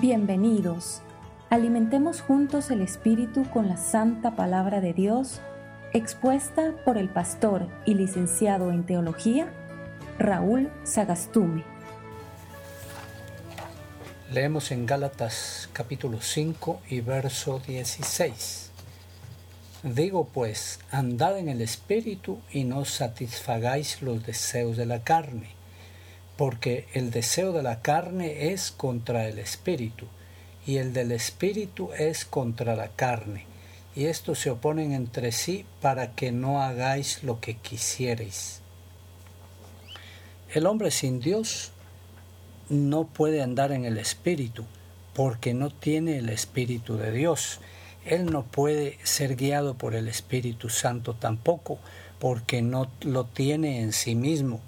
Bienvenidos. 0.00 1.00
Alimentemos 1.48 2.20
juntos 2.20 2.70
el 2.70 2.82
Espíritu 2.82 3.48
con 3.48 3.66
la 3.66 3.78
santa 3.78 4.36
palabra 4.36 4.82
de 4.82 4.92
Dios, 4.92 5.40
expuesta 5.94 6.74
por 6.84 6.98
el 6.98 7.08
pastor 7.08 7.66
y 7.86 7.94
licenciado 7.94 8.70
en 8.72 8.84
teología, 8.84 9.50
Raúl 10.18 10.70
Sagastume. 10.84 11.64
Leemos 14.30 14.70
en 14.70 14.84
Gálatas 14.84 15.70
capítulo 15.72 16.20
5 16.20 16.82
y 16.90 17.00
verso 17.00 17.62
16. 17.66 18.70
Digo 19.82 20.28
pues, 20.30 20.78
andad 20.90 21.38
en 21.38 21.48
el 21.48 21.62
Espíritu 21.62 22.40
y 22.52 22.64
no 22.64 22.84
satisfagáis 22.84 24.02
los 24.02 24.26
deseos 24.26 24.76
de 24.76 24.84
la 24.84 25.02
carne 25.02 25.55
porque 26.36 26.86
el 26.92 27.10
deseo 27.10 27.52
de 27.52 27.62
la 27.62 27.80
carne 27.80 28.52
es 28.52 28.70
contra 28.70 29.26
el 29.26 29.38
espíritu, 29.38 30.06
y 30.66 30.78
el 30.78 30.92
del 30.92 31.12
espíritu 31.12 31.90
es 31.96 32.24
contra 32.24 32.76
la 32.76 32.88
carne, 32.88 33.46
y 33.94 34.06
estos 34.06 34.40
se 34.40 34.50
oponen 34.50 34.92
entre 34.92 35.32
sí 35.32 35.64
para 35.80 36.14
que 36.14 36.32
no 36.32 36.62
hagáis 36.62 37.22
lo 37.22 37.40
que 37.40 37.56
quisierais. 37.56 38.60
El 40.52 40.66
hombre 40.66 40.90
sin 40.90 41.20
Dios 41.20 41.72
no 42.68 43.04
puede 43.06 43.42
andar 43.42 43.72
en 43.72 43.84
el 43.84 43.96
espíritu, 43.96 44.64
porque 45.14 45.54
no 45.54 45.70
tiene 45.70 46.18
el 46.18 46.28
espíritu 46.28 46.98
de 46.98 47.10
Dios. 47.10 47.60
Él 48.04 48.26
no 48.26 48.44
puede 48.44 48.98
ser 49.02 49.34
guiado 49.34 49.74
por 49.74 49.94
el 49.94 50.08
Espíritu 50.08 50.68
Santo 50.68 51.14
tampoco, 51.14 51.78
porque 52.18 52.62
no 52.62 52.88
lo 53.00 53.24
tiene 53.24 53.80
en 53.80 53.92
sí 53.92 54.14
mismo 54.14 54.60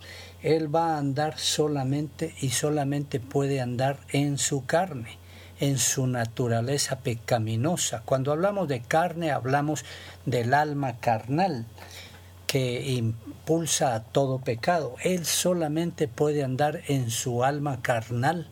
él 0.43 0.75
va 0.75 0.95
a 0.95 0.99
andar 0.99 1.39
solamente 1.39 2.35
y 2.41 2.51
solamente 2.51 3.21
puede 3.21 3.61
andar 3.61 3.99
en 4.13 4.39
su 4.39 4.65
carne, 4.67 5.19
en 5.61 5.79
su 5.79 6.07
naturaleza 6.07 7.01
pecaminosa. 7.01 8.03
Cuando 8.05 8.33
hablamos 8.33 8.69
de 8.69 8.81
carne 8.81 9.31
hablamos 9.31 9.85
del 10.27 10.55
alma 10.55 10.99
carnal 10.99 11.67
que 12.47 12.93
impulsa 12.93 13.95
a 13.95 14.05
todo 14.05 14.39
pecado. 14.39 14.95
Él 15.03 15.27
solamente 15.27 16.09
puede 16.09 16.45
andar 16.45 16.83
en 16.89 17.11
su 17.11 17.45
alma 17.45 17.83
carnal 17.83 18.49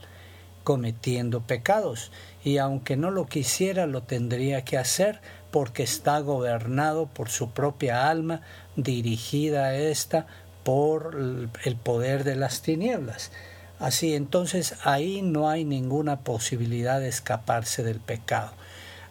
cometiendo 0.65 1.43
pecados 1.43 2.11
y 2.43 2.59
aunque 2.59 2.97
no 2.97 3.13
lo 3.13 3.27
quisiera 3.27 3.87
lo 3.87 4.03
tendría 4.03 4.65
que 4.65 4.77
hacer 4.77 5.21
porque 5.53 5.85
está 5.85 6.19
gobernado 6.19 7.07
por 7.07 7.29
su 7.29 7.51
propia 7.51 8.11
alma 8.11 8.41
dirigida 8.75 9.67
a 9.67 9.77
esta 9.77 10.27
por 10.67 11.17
el 11.63 11.77
poder 11.77 12.25
de 12.25 12.35
las 12.35 12.61
tinieblas. 12.61 13.31
Así 13.79 14.17
entonces 14.17 14.75
ahí 14.83 15.23
no 15.23 15.49
hay 15.49 15.65
ninguna 15.65 16.21
posibilidad 16.21 16.99
de 16.99 17.07
escaparse 17.07 17.85
del 17.85 18.01
pecado. 18.01 18.51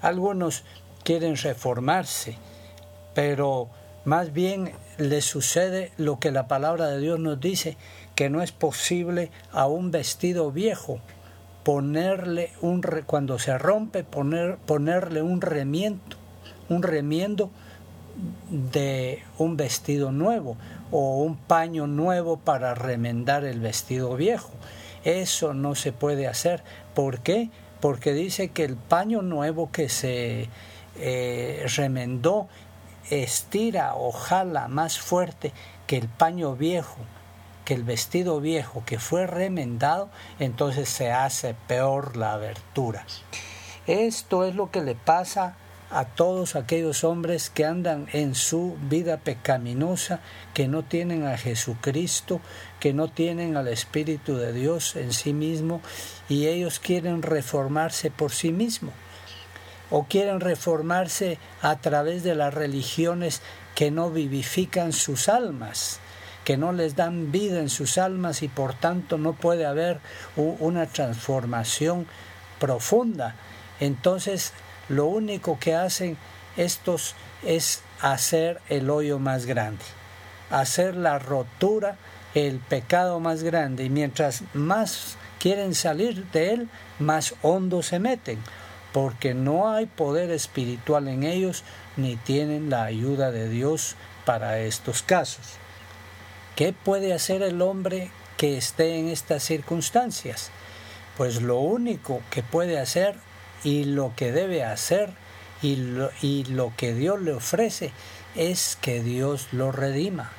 Algunos 0.01 0.65
quieren 1.05 1.37
reformarse, 1.37 2.35
pero 3.13 3.69
más 4.03 4.33
bien 4.33 4.73
les 4.97 5.23
sucede 5.23 5.93
lo 5.95 6.19
que 6.19 6.31
la 6.31 6.49
palabra 6.49 6.87
de 6.87 6.99
Dios 6.99 7.19
nos 7.21 7.39
dice, 7.39 7.77
que 8.15 8.29
no 8.29 8.41
es 8.41 8.51
posible 8.51 9.31
a 9.53 9.65
un 9.67 9.91
vestido 9.91 10.51
viejo 10.51 10.99
ponerle 11.63 12.51
un 12.61 12.81
cuando 13.05 13.39
se 13.39 13.57
rompe 13.57 14.03
poner, 14.03 14.57
ponerle 14.57 15.21
un 15.21 15.39
remiendo, 15.39 16.17
un 16.67 16.83
remiendo 16.83 17.49
de 18.49 19.23
un 19.38 19.57
vestido 19.57 20.11
nuevo 20.11 20.57
o 20.97 21.17
un 21.17 21.35
paño 21.35 21.88
nuevo 21.88 22.38
para 22.38 22.73
remendar 22.73 23.44
el 23.44 23.59
vestido 23.59 24.16
viejo. 24.16 24.51
Eso 25.03 25.53
no 25.53 25.75
se 25.75 25.91
puede 25.91 26.25
hacer. 26.25 26.63
¿Por 26.94 27.19
qué? 27.19 27.50
Porque 27.81 28.13
dice 28.13 28.47
que 28.51 28.63
el 28.63 28.78
paño 28.78 29.22
nuevo 29.22 29.73
que 29.73 29.89
se 29.89 30.47
eh, 30.95 31.66
remendó 31.75 32.47
estira 33.09 33.94
o 33.95 34.13
jala 34.13 34.69
más 34.69 34.97
fuerte 34.97 35.51
que 35.85 35.97
el 35.97 36.07
paño 36.07 36.56
viejo, 36.56 36.95
que 37.66 37.73
el 37.73 37.83
vestido 37.83 38.39
viejo 38.39 38.83
que 38.85 38.97
fue 38.97 39.27
remendado, 39.27 40.07
entonces 40.39 40.88
se 40.88 41.12
hace 41.12 41.56
peor 41.67 42.16
la 42.16 42.31
abertura. 42.31 43.06
Esto 43.85 44.45
es 44.45 44.56
lo 44.56 44.72
que 44.72 44.81
le 44.81 44.95
pasa 44.95 45.57
a 45.90 46.06
todos 46.06 46.56
aquellos 46.56 47.03
hombres 47.03 47.50
que 47.50 47.66
andan 47.66 48.07
en 48.12 48.35
su 48.35 48.75
vida 48.90 49.18
pecaminosa, 49.18 50.19
que 50.53 50.68
no 50.68 50.84
tienen 50.84 51.25
a 51.25 51.38
Jesucristo, 51.38 52.41
que 52.79 52.94
no 52.94 53.07
tienen 53.07 53.56
al 53.57 53.68
Espíritu 53.68 54.35
de 54.35 54.51
Dios 54.51 54.95
en 54.95 55.13
sí 55.13 55.34
mismo 55.34 55.81
y 56.28 56.47
ellos 56.47 56.79
quieren 56.79 57.22
reformarse 57.22 58.12
por 58.12 58.31
sí 58.31 58.51
mismos 58.51 58.94
o 59.90 60.06
quieren 60.06 60.40
reformarse 60.40 61.38
a 61.62 61.78
través 61.78 62.24
de 62.24 62.35
las 62.35 62.53
religiones 62.53 63.41
que 63.75 63.91
no 63.91 64.09
vivifican 64.09 64.94
sus 64.94 65.29
almas, 65.29 66.00
que 66.44 66.57
no 66.57 66.72
les 66.72 66.95
dan 66.95 67.31
vida 67.31 67.59
en 67.59 67.69
sus 67.69 67.97
almas 67.97 68.41
y 68.41 68.47
por 68.47 68.74
tanto 68.74 69.18
no 69.18 69.34
puede 69.34 69.66
haber 69.66 70.00
una 70.35 70.88
transformación 70.88 72.07
profunda. 72.59 73.35
Entonces 73.79 74.53
lo 74.90 75.06
único 75.06 75.57
que 75.59 75.75
hacen 75.75 76.18
estos 76.57 77.16
es 77.44 77.81
hacer 78.01 78.62
el 78.69 78.90
hoyo 78.90 79.19
más 79.19 79.46
grande, 79.46 79.84
hacer 80.50 80.96
la 80.96 81.19
rotura, 81.19 81.97
el 82.34 82.59
pecado 82.59 83.19
más 83.19 83.44
grande. 83.44 83.85
Y 83.85 83.90
mientras 83.90 84.44
más 84.53 85.18
quieren 85.40 85.75
salir 85.75 86.25
de 86.31 86.53
él, 86.53 86.69
más 87.00 87.35
hondo 87.41 87.84
se 87.84 88.00
meten, 88.00 88.40
porque 88.94 89.34
no 89.34 89.69
hay 89.72 89.85
poder 89.85 90.31
espiritual 90.31 91.07
en 91.07 91.24
ellos 91.24 91.63
ni 91.97 92.16
tienen 92.16 92.69
la 92.69 92.84
ayuda 92.84 93.31
de 93.31 93.50
Dios 93.50 93.95
para 94.25 94.59
estos 94.59 95.01
casos. 95.01 95.57
¿Qué 96.56 96.74
puede 96.74 97.13
hacer 97.13 97.41
el 97.41 97.62
hombre 97.62 98.12
que 98.38 98.57
esté 98.57 98.97
en 98.97 99.09
estas 99.09 99.44
circunstancias? 99.44 100.51
Pues 101.18 101.41
lo 101.41 101.59
único 101.59 102.22
que 102.29 102.44
puede 102.44 102.79
hacer 102.79 103.16
y 103.65 103.83
lo 103.83 104.13
que 104.15 104.31
debe 104.31 104.63
hacer 104.63 105.09
y 105.61 105.75
lo, 105.75 106.11
y 106.21 106.45
lo 106.45 106.71
que 106.77 106.93
Dios 106.93 107.19
le 107.19 107.33
ofrece 107.33 107.91
es 108.35 108.77
que 108.79 109.01
Dios 109.01 109.47
lo 109.51 109.71
redima, 109.71 110.31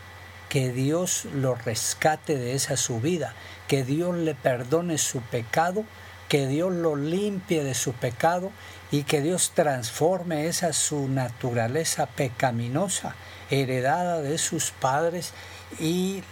que 0.48 0.72
Dios 0.72 1.26
lo 1.34 1.56
rescate 1.56 2.38
de 2.38 2.54
esa 2.54 2.76
subida, 2.76 3.34
que 3.66 3.84
Dios 3.84 4.14
le 4.14 4.34
perdone 4.37 4.97
su 4.97 5.20
pecado, 5.20 5.84
que 6.28 6.47
Dios 6.47 6.72
lo 6.72 6.94
limpie 6.94 7.64
de 7.64 7.75
su 7.75 7.92
pecado 7.94 8.53
y 8.92 9.03
que 9.03 9.20
Dios 9.20 9.53
transforme 9.54 10.47
esa 10.47 10.72
su 10.72 11.08
naturaleza 11.08 12.06
pecaminosa, 12.06 13.16
heredada 13.50 14.20
de 14.20 14.38
sus 14.38 14.70
padres, 14.70 15.32
y 15.81 16.22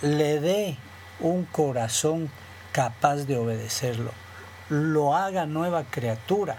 le 0.00 0.40
dé 0.40 0.76
un 1.20 1.44
corazón 1.44 2.28
capaz 2.72 3.18
de 3.26 3.36
obedecerlo 3.36 4.10
lo 4.72 5.14
haga 5.14 5.44
nueva 5.44 5.84
criatura, 5.84 6.56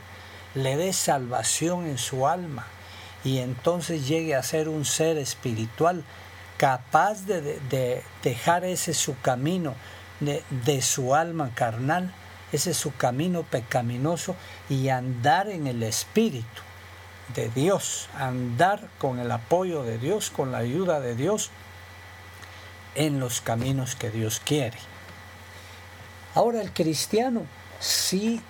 le 0.54 0.78
dé 0.78 0.94
salvación 0.94 1.88
en 1.88 1.98
su 1.98 2.28
alma 2.28 2.68
y 3.24 3.40
entonces 3.40 4.08
llegue 4.08 4.36
a 4.36 4.44
ser 4.44 4.70
un 4.70 4.86
ser 4.86 5.18
espiritual 5.18 6.04
capaz 6.58 7.26
de, 7.26 8.04
dejar 8.22 8.66
ese 8.66 8.94
su 8.94 9.20
camino 9.20 9.74
de, 10.20 10.82
su 10.84 11.16
alma 11.16 11.52
carnal, 11.56 12.14
ese 12.52 12.76
su 12.76 12.96
camino 12.96 13.42
pecaminoso 13.42 14.36
y 14.70 14.90
andar 14.90 15.50
en 15.50 15.66
el 15.66 15.82
espíritu 15.82 16.62
de 17.34 17.50
Dios, 17.50 18.10
andar 18.20 18.90
con 19.00 19.18
el 19.18 19.32
apoyo 19.32 19.82
de 19.84 19.98
Dios, 19.98 20.30
con 20.30 20.52
la 20.52 20.60
ayuda 20.60 21.00
de 21.00 21.16
Dios 21.16 21.50
en 22.94 23.20
los 23.20 23.42
caminos 23.42 23.96
que 23.96 24.12
Dios 24.12 24.40
quiere. 24.46 24.78
Ahora 26.36 26.62
el 26.62 26.72
cristiano 26.72 27.48
sí 27.84 28.42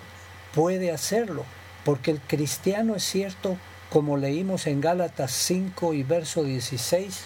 puede 0.54 0.92
hacerlo, 0.92 1.44
porque 1.84 2.12
el 2.12 2.20
cristiano 2.20 2.94
es 2.94 3.02
cierto, 3.02 3.56
como 3.90 4.16
leímos 4.16 4.66
en 4.66 4.80
Gálatas 4.80 5.32
5 5.32 5.94
y 5.94 6.02
verso 6.02 6.44
16, 6.44 7.24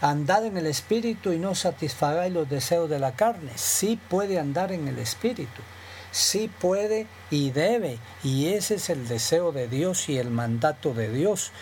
andad 0.00 0.44
en 0.44 0.56
el 0.56 0.66
espíritu 0.66 1.32
y 1.32 1.38
no 1.38 1.54
satisfagáis 1.54 2.32
los 2.32 2.48
deseos 2.48 2.90
de 2.90 2.98
la 2.98 3.12
carne. 3.12 3.52
Sí 3.54 3.98
puede 4.08 4.38
andar 4.38 4.72
en 4.72 4.88
el 4.88 4.98
espíritu, 4.98 5.62
sí 6.10 6.50
puede 6.60 7.06
y 7.30 7.50
debe, 7.50 7.98
y 8.24 8.48
ese 8.48 8.74
es 8.74 8.90
el 8.90 9.06
deseo 9.06 9.52
de 9.52 9.68
Dios 9.68 10.08
y 10.08 10.18
el 10.18 10.30
mandato 10.30 10.92
de 10.92 11.10
Dios 11.10 11.52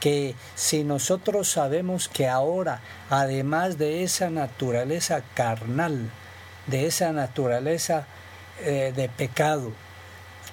que 0.00 0.34
si 0.54 0.84
nosotros 0.84 1.48
sabemos 1.48 2.08
que 2.08 2.28
ahora, 2.28 2.80
además 3.08 3.78
de 3.78 4.02
esa 4.02 4.28
naturaleza 4.28 5.22
carnal, 5.34 6.10
de 6.66 6.86
esa 6.86 7.12
naturaleza 7.12 8.06
eh, 8.60 8.92
de 8.94 9.08
pecado. 9.08 9.72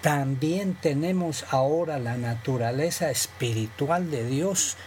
También 0.02 0.74
tenemos 0.74 1.46
ahora 1.52 2.00
la 2.00 2.18
naturaleza 2.18 3.12
espiritual 3.12 4.10
de 4.10 4.26
Dios. 4.26 4.78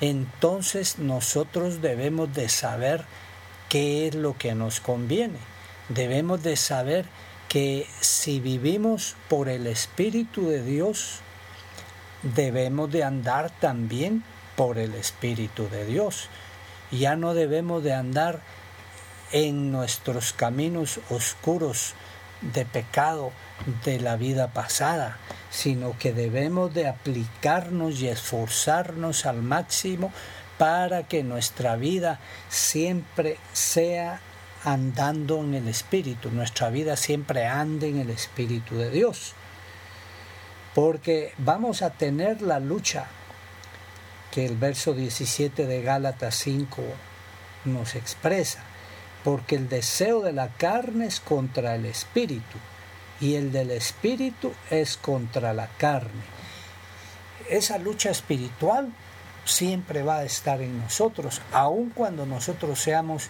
Entonces 0.00 0.98
nosotros 0.98 1.80
debemos 1.80 2.34
de 2.34 2.48
saber 2.48 3.04
qué 3.68 4.06
es 4.06 4.14
lo 4.14 4.36
que 4.36 4.54
nos 4.54 4.80
conviene. 4.80 5.38
Debemos 5.88 6.42
de 6.42 6.56
saber 6.56 7.06
que 7.48 7.86
si 8.00 8.40
vivimos 8.40 9.16
por 9.28 9.48
el 9.48 9.66
Espíritu 9.66 10.48
de 10.48 10.62
Dios, 10.62 11.20
debemos 12.22 12.92
de 12.92 13.04
andar 13.04 13.50
también 13.50 14.22
por 14.54 14.76
el 14.76 14.94
Espíritu 14.94 15.68
de 15.70 15.86
Dios. 15.86 16.28
Ya 16.90 17.16
no 17.16 17.32
debemos 17.32 17.82
de 17.82 17.94
andar 17.94 18.40
en 19.32 19.72
nuestros 19.72 20.32
caminos 20.34 21.00
oscuros 21.08 21.94
de 22.40 22.64
pecado 22.64 23.32
de 23.84 24.00
la 24.00 24.16
vida 24.16 24.48
pasada, 24.48 25.18
sino 25.50 25.98
que 25.98 26.12
debemos 26.12 26.72
de 26.74 26.88
aplicarnos 26.88 28.00
y 28.00 28.08
esforzarnos 28.08 29.26
al 29.26 29.42
máximo 29.42 30.12
para 30.58 31.04
que 31.04 31.22
nuestra 31.22 31.76
vida 31.76 32.20
siempre 32.48 33.38
sea 33.52 34.20
andando 34.64 35.40
en 35.40 35.54
el 35.54 35.68
Espíritu, 35.68 36.30
nuestra 36.30 36.68
vida 36.70 36.96
siempre 36.96 37.46
ande 37.46 37.88
en 37.88 38.00
el 38.00 38.10
Espíritu 38.10 38.76
de 38.76 38.90
Dios. 38.90 39.34
Porque 40.74 41.32
vamos 41.38 41.82
a 41.82 41.90
tener 41.90 42.42
la 42.42 42.60
lucha 42.60 43.06
que 44.30 44.44
el 44.44 44.56
verso 44.56 44.92
17 44.92 45.66
de 45.66 45.82
Gálatas 45.82 46.34
5 46.36 46.82
nos 47.64 47.94
expresa, 47.94 48.62
porque 49.24 49.56
el 49.56 49.68
deseo 49.68 50.22
de 50.22 50.32
la 50.32 50.48
carne 50.48 51.06
es 51.06 51.20
contra 51.20 51.74
el 51.74 51.86
Espíritu 51.86 52.58
y 53.20 53.34
el 53.34 53.52
del 53.52 53.70
Espíritu 53.70 54.52
es 54.70 54.96
contra 54.96 55.52
la 55.52 55.68
carne. 55.78 56.22
Esa 57.48 57.78
lucha 57.78 58.10
espiritual 58.10 58.92
siempre 59.44 60.02
va 60.02 60.18
a 60.18 60.24
estar 60.24 60.60
en 60.60 60.78
nosotros, 60.78 61.40
aun 61.52 61.90
cuando 61.90 62.26
nosotros 62.26 62.78
seamos 62.78 63.28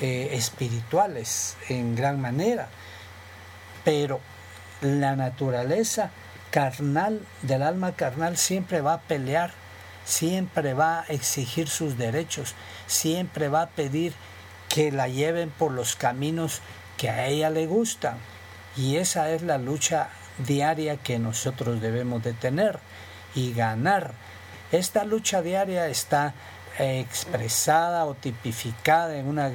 eh, 0.00 0.28
espirituales 0.32 1.56
en 1.68 1.96
gran 1.96 2.20
manera. 2.20 2.68
Pero 3.84 4.20
la 4.82 5.16
naturaleza 5.16 6.10
carnal 6.50 7.20
del 7.42 7.62
alma 7.62 7.92
carnal 7.92 8.36
siempre 8.36 8.80
va 8.80 8.94
a 8.94 9.00
pelear, 9.00 9.52
siempre 10.04 10.74
va 10.74 11.00
a 11.00 11.04
exigir 11.06 11.68
sus 11.68 11.96
derechos, 11.96 12.54
siempre 12.86 13.48
va 13.48 13.62
a 13.62 13.68
pedir 13.70 14.12
que 14.76 14.92
la 14.92 15.08
lleven 15.08 15.48
por 15.48 15.72
los 15.72 15.96
caminos 15.96 16.60
que 16.98 17.08
a 17.08 17.28
ella 17.28 17.48
le 17.48 17.64
gustan. 17.64 18.18
Y 18.76 18.96
esa 18.96 19.30
es 19.30 19.40
la 19.40 19.56
lucha 19.56 20.10
diaria 20.36 20.98
que 20.98 21.18
nosotros 21.18 21.80
debemos 21.80 22.22
de 22.22 22.34
tener 22.34 22.78
y 23.34 23.54
ganar 23.54 24.12
esta 24.70 25.04
lucha 25.04 25.40
diaria 25.40 25.86
está 25.86 26.34
eh, 26.78 27.00
expresada 27.00 28.04
o 28.04 28.12
tipificada 28.12 29.16
en, 29.16 29.28
una, 29.28 29.50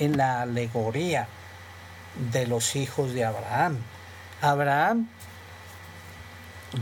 en 0.00 0.16
la 0.16 0.42
alegoría 0.42 1.28
de 2.32 2.48
los 2.48 2.74
hijos 2.74 3.14
de 3.14 3.24
Abraham. 3.24 3.78
Abraham, 4.40 5.08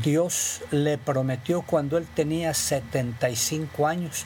Dios 0.03 0.63
le 0.71 0.97
prometió 0.97 1.61
cuando 1.61 1.99
él 1.99 2.07
tenía 2.07 2.55
75 2.55 3.87
años, 3.87 4.25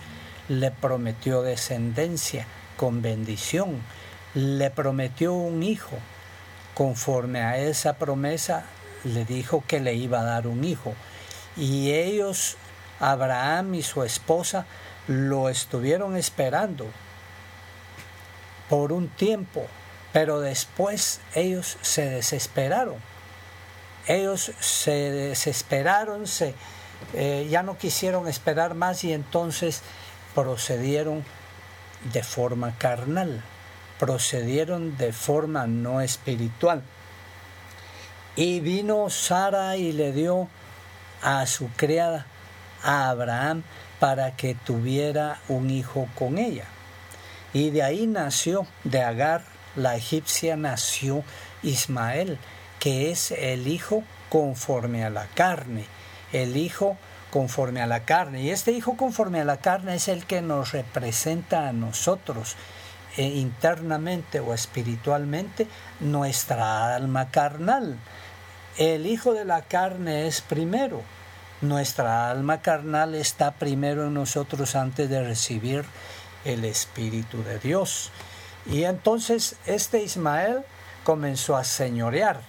le 0.49 0.71
prometió 0.71 1.43
descendencia 1.43 2.47
con 2.77 3.03
bendición, 3.03 3.83
le 4.35 4.71
prometió 4.71 5.33
un 5.33 5.63
hijo. 5.63 5.97
Conforme 6.75 7.41
a 7.41 7.59
esa 7.59 7.99
promesa, 7.99 8.65
le 9.05 9.25
dijo 9.25 9.63
que 9.67 9.81
le 9.81 9.95
iba 9.95 10.21
a 10.21 10.25
dar 10.25 10.47
un 10.47 10.65
hijo. 10.65 10.95
Y 11.57 11.93
ellos 11.93 12.57
Abraham 13.01 13.75
y 13.75 13.83
su 13.83 14.03
esposa 14.03 14.67
lo 15.07 15.49
estuvieron 15.49 16.17
esperando 16.17 16.87
por 18.69 18.93
un 18.93 19.09
tiempo, 19.09 19.67
pero 20.13 20.41
después 20.41 21.21
ellos 21.35 21.77
se 21.83 22.09
desesperaron. 22.09 22.97
Ellos 24.07 24.53
se 24.61 25.11
desesperaron, 25.11 26.27
se, 26.27 26.55
eh, 27.15 27.47
ya 27.51 27.63
no 27.63 27.79
quisieron 27.79 28.29
esperar 28.29 28.75
más 28.75 29.05
y 29.05 29.13
entonces 29.13 29.83
procedieron 30.35 31.25
de 32.13 32.23
forma 32.23 32.77
carnal, 32.79 33.43
procedieron 33.99 34.97
de 34.97 35.13
forma 35.13 35.67
no 35.67 36.01
espiritual. 36.01 36.83
Y 38.37 38.61
vino 38.61 39.11
Sara 39.11 39.77
y 39.77 39.93
le 39.93 40.13
dio 40.13 40.49
a 41.23 41.47
su 41.47 41.69
criada 41.77 42.27
a 42.83 43.09
Abraham 43.09 43.63
para 44.01 44.37
que 44.37 44.55
tuviera 44.55 45.41
un 45.49 45.71
hijo 45.71 46.09
con 46.15 46.39
ella. 46.39 46.65
Y 47.53 47.71
de 47.71 47.83
ahí 47.83 48.07
nació, 48.07 48.67
de 48.83 49.03
Agar, 49.03 49.43
la 49.77 49.97
egipcia, 49.97 50.57
nació 50.57 51.25
Ismael, 51.63 52.39
que 52.81 53.11
es 53.11 53.31
el 53.31 53.69
hijo 53.69 54.03
conforme 54.29 55.05
a 55.05 55.11
la 55.11 55.27
carne, 55.29 55.87
el 56.33 56.57
hijo 56.57 56.99
conforme 57.35 57.83
a 57.83 57.89
la 57.89 58.05
carne. 58.05 58.43
Y 58.43 58.51
este 58.51 58.71
hijo 58.71 58.97
conforme 58.97 59.41
a 59.41 59.45
la 59.45 59.57
carne 59.57 59.97
es 59.97 60.07
el 60.07 60.25
que 60.25 60.41
nos 60.41 60.71
representa 60.71 61.69
a 61.69 61.73
nosotros 61.73 62.55
eh, 63.17 63.25
internamente 63.25 64.39
o 64.39 64.55
espiritualmente 64.55 65.67
nuestra 65.99 66.95
alma 66.95 67.33
carnal. 67.33 67.99
El 68.79 69.07
hijo 69.07 69.35
de 69.35 69.45
la 69.45 69.63
carne 69.63 70.29
es 70.29 70.43
primero, 70.43 71.03
nuestra 71.61 72.31
alma 72.31 72.63
carnal 72.63 73.17
está 73.17 73.51
primero 73.51 74.07
en 74.07 74.15
nosotros 74.15 74.77
antes 74.77 75.11
de 75.11 75.25
recibir 75.25 75.85
el 76.45 76.65
Espíritu 76.65 77.43
de 77.43 77.59
Dios. 77.59 78.13
Y 78.65 78.85
entonces 78.85 79.57
este 79.67 80.05
Ismael 80.05 80.61
comenzó 81.03 81.57
a 81.57 81.65
señorear, 81.65 82.43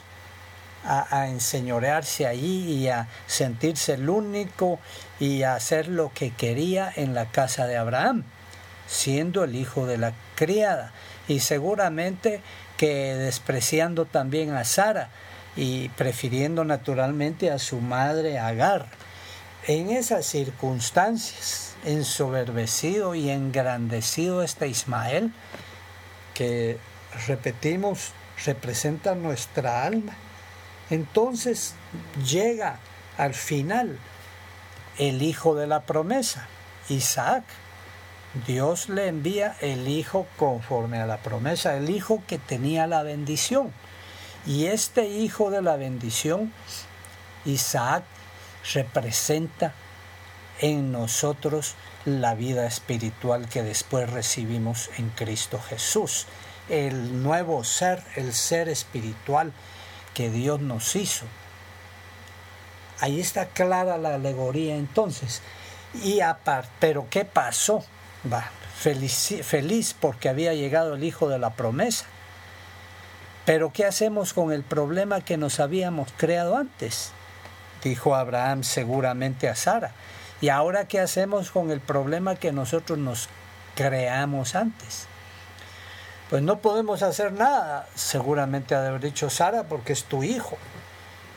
a, 0.85 1.27
enseñorearse 1.27 2.27
allí 2.27 2.71
y 2.71 2.87
a 2.89 3.07
sentirse 3.27 3.93
el 3.93 4.09
único 4.09 4.79
y 5.19 5.43
a 5.43 5.55
hacer 5.55 5.87
lo 5.87 6.11
que 6.13 6.31
quería 6.31 6.91
en 6.95 7.13
la 7.13 7.25
casa 7.31 7.67
de 7.67 7.77
Abraham, 7.77 8.23
siendo 8.87 9.43
el 9.43 9.55
hijo 9.55 9.85
de 9.85 9.97
la 9.97 10.13
criada 10.35 10.91
y 11.27 11.39
seguramente 11.39 12.41
que 12.77 13.15
despreciando 13.15 14.05
también 14.05 14.53
a 14.53 14.63
Sara 14.63 15.09
y 15.55 15.89
prefiriendo 15.89 16.65
naturalmente 16.65 17.51
a 17.51 17.59
su 17.59 17.79
madre 17.79 18.39
Agar. 18.39 18.87
En 19.67 19.89
esas 19.89 20.25
circunstancias, 20.25 21.75
ensoberbecido 21.85 23.15
y 23.15 23.29
engrandecido 23.31 24.43
este 24.43 24.67
Ismael, 24.67 25.33
que 26.35 26.77
repetimos, 27.25 28.11
representa 28.45 29.15
nuestra 29.15 29.83
alma, 29.83 30.15
entonces 30.89 31.73
llega 32.25 32.79
al 33.17 33.33
final 33.33 33.97
el 34.97 35.21
hijo 35.21 35.55
de 35.55 35.67
la 35.67 35.81
promesa, 35.81 36.47
Isaac. 36.89 37.43
Dios 38.47 38.89
le 38.89 39.07
envía 39.07 39.55
el 39.61 39.87
hijo 39.87 40.27
conforme 40.37 40.99
a 40.99 41.05
la 41.05 41.17
promesa, 41.17 41.77
el 41.77 41.89
hijo 41.89 42.21
que 42.27 42.37
tenía 42.37 42.85
la 42.85 43.03
bendición. 43.03 43.71
Y 44.45 44.65
este 44.65 45.07
hijo 45.07 45.49
de 45.49 45.61
la 45.61 45.75
bendición, 45.77 46.53
Isaac, 47.45 48.03
representa 48.73 49.73
en 50.59 50.91
nosotros 50.91 51.75
la 52.05 52.35
vida 52.35 52.67
espiritual 52.67 53.49
que 53.49 53.63
después 53.63 54.09
recibimos 54.09 54.89
en 54.97 55.09
Cristo 55.09 55.59
Jesús. 55.59 56.27
El 56.69 57.23
nuevo 57.23 57.63
ser, 57.63 58.03
el 58.15 58.33
ser 58.33 58.69
espiritual 58.69 59.53
que 60.15 60.31
Dios 60.31 60.59
nos 60.61 60.95
hizo. 60.95 61.25
Ahí 62.99 63.19
está 63.19 63.45
clara 63.45 63.99
la 63.99 64.15
alegoría 64.15 64.75
entonces. 64.75 65.43
Y 66.03 66.21
aparte, 66.21 66.69
pero 66.79 67.05
¿qué 67.11 67.25
pasó? 67.25 67.85
Va, 68.31 68.49
feliz, 68.75 69.41
feliz 69.43 69.93
porque 69.99 70.29
había 70.29 70.55
llegado 70.55 70.95
el 70.95 71.03
hijo 71.03 71.29
de 71.29 71.37
la 71.37 71.51
promesa. 71.51 72.05
Pero 73.45 73.71
¿qué 73.71 73.85
hacemos 73.85 74.33
con 74.33 74.51
el 74.51 74.63
problema 74.63 75.21
que 75.21 75.37
nos 75.37 75.59
habíamos 75.59 76.11
creado 76.17 76.57
antes? 76.57 77.11
dijo 77.83 78.15
Abraham 78.15 78.63
seguramente 78.63 79.47
a 79.47 79.55
Sara. 79.55 79.91
¿Y 80.41 80.49
ahora 80.49 80.87
qué 80.87 80.99
hacemos 80.99 81.51
con 81.51 81.69
el 81.69 81.79
problema 81.79 82.35
que 82.35 82.51
nosotros 82.51 82.97
nos 82.97 83.29
creamos 83.75 84.55
antes? 84.55 85.07
Pues 86.29 86.41
no 86.41 86.57
podemos 86.59 87.03
hacer 87.03 87.33
nada, 87.33 87.87
seguramente 87.93 88.73
ha 88.73 88.85
haber 88.85 89.01
dicho 89.01 89.29
Sara, 89.29 89.63
porque 89.63 89.93
es 89.93 90.05
tu 90.05 90.23
hijo. 90.23 90.57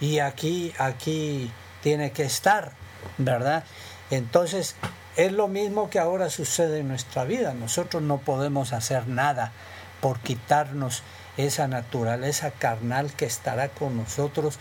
Y 0.01 0.21
aquí, 0.21 0.73
aquí 0.79 1.51
tiene 1.83 2.13
que 2.13 2.23
estar, 2.23 2.73
¿verdad? 3.19 3.65
Entonces, 4.11 4.77
es 5.17 5.33
lo 5.33 5.49
mismo 5.49 5.91
que 5.91 5.99
ahora 5.99 6.31
sucede 6.31 6.79
en 6.79 6.89
nuestra 6.89 7.25
vida. 7.25 7.53
Nosotros 7.53 8.03
no 8.03 8.19
podemos 8.19 8.73
hacer 8.73 9.09
nada 9.09 9.53
por 10.01 10.21
quitarnos 10.21 11.03
esa 11.37 11.69
naturaleza 11.69 12.51
carnal 12.51 13.13
que 13.13 13.27
estará 13.27 13.69
con 13.69 13.97
nosotros 13.97 14.59